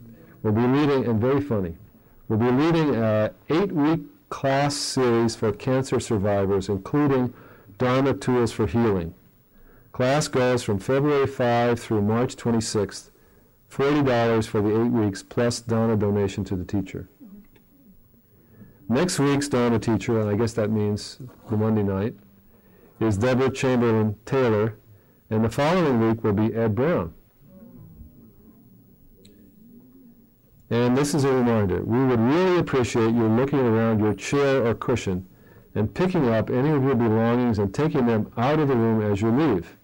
[0.41, 1.77] will be leading, and very funny,
[2.27, 4.01] will be leading an eight-week
[4.31, 7.35] class series for cancer survivors, including
[7.77, 9.13] Dharma Tools for Healing.
[9.97, 13.09] Class goes from February 5 through March 26th,
[13.71, 17.09] $40 for the eight weeks, plus Dharma donation to the teacher.
[18.87, 21.17] Next week's Dharma teacher, and I guess that means
[21.49, 22.15] the Monday night,
[22.99, 24.77] is Deborah Chamberlain Taylor,
[25.31, 27.15] and the following week will be Ed Brown.
[30.69, 34.75] And this is a reminder we would really appreciate you looking around your chair or
[34.75, 35.27] cushion
[35.73, 39.21] and picking up any of your belongings and taking them out of the room as
[39.21, 39.75] you leave.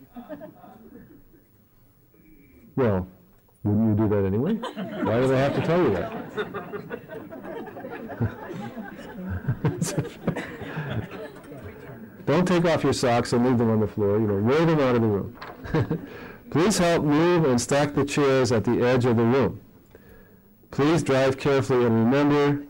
[2.75, 3.07] Well,
[3.63, 4.55] wouldn't you do that anyway?
[4.55, 6.11] Why do they have to tell you that?
[12.25, 14.19] Don't take off your socks and leave them on the floor.
[14.19, 15.37] You know, roll them out of the room.
[16.51, 19.59] Please help move and stack the chairs at the edge of the room.
[20.71, 22.63] Please drive carefully and remember,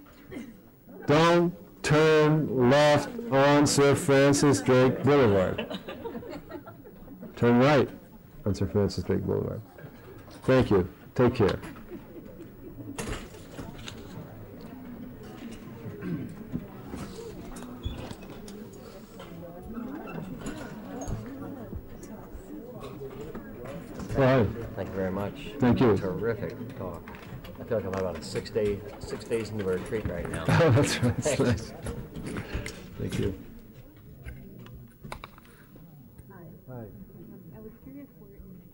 [1.05, 1.53] don't
[1.83, 5.79] turn left on Sir Francis Drake Boulevard.
[7.35, 7.89] Turn right
[8.45, 9.61] on Sir Francis Drake Boulevard.
[10.43, 10.89] Thank you.
[11.15, 11.59] Take care.
[24.15, 24.47] Right.
[24.75, 25.33] Thank you very much.
[25.59, 25.97] Thank you.
[25.97, 27.01] Terrific talk.
[27.59, 30.43] I feel like I'm about a six day, six days into a retreat right now.
[30.47, 31.15] Oh, that's right.
[31.17, 31.73] That's nice.
[32.99, 33.33] Thank you.
[36.29, 36.43] Hi.
[36.69, 36.83] Hi.
[37.55, 38.73] I was curious where in the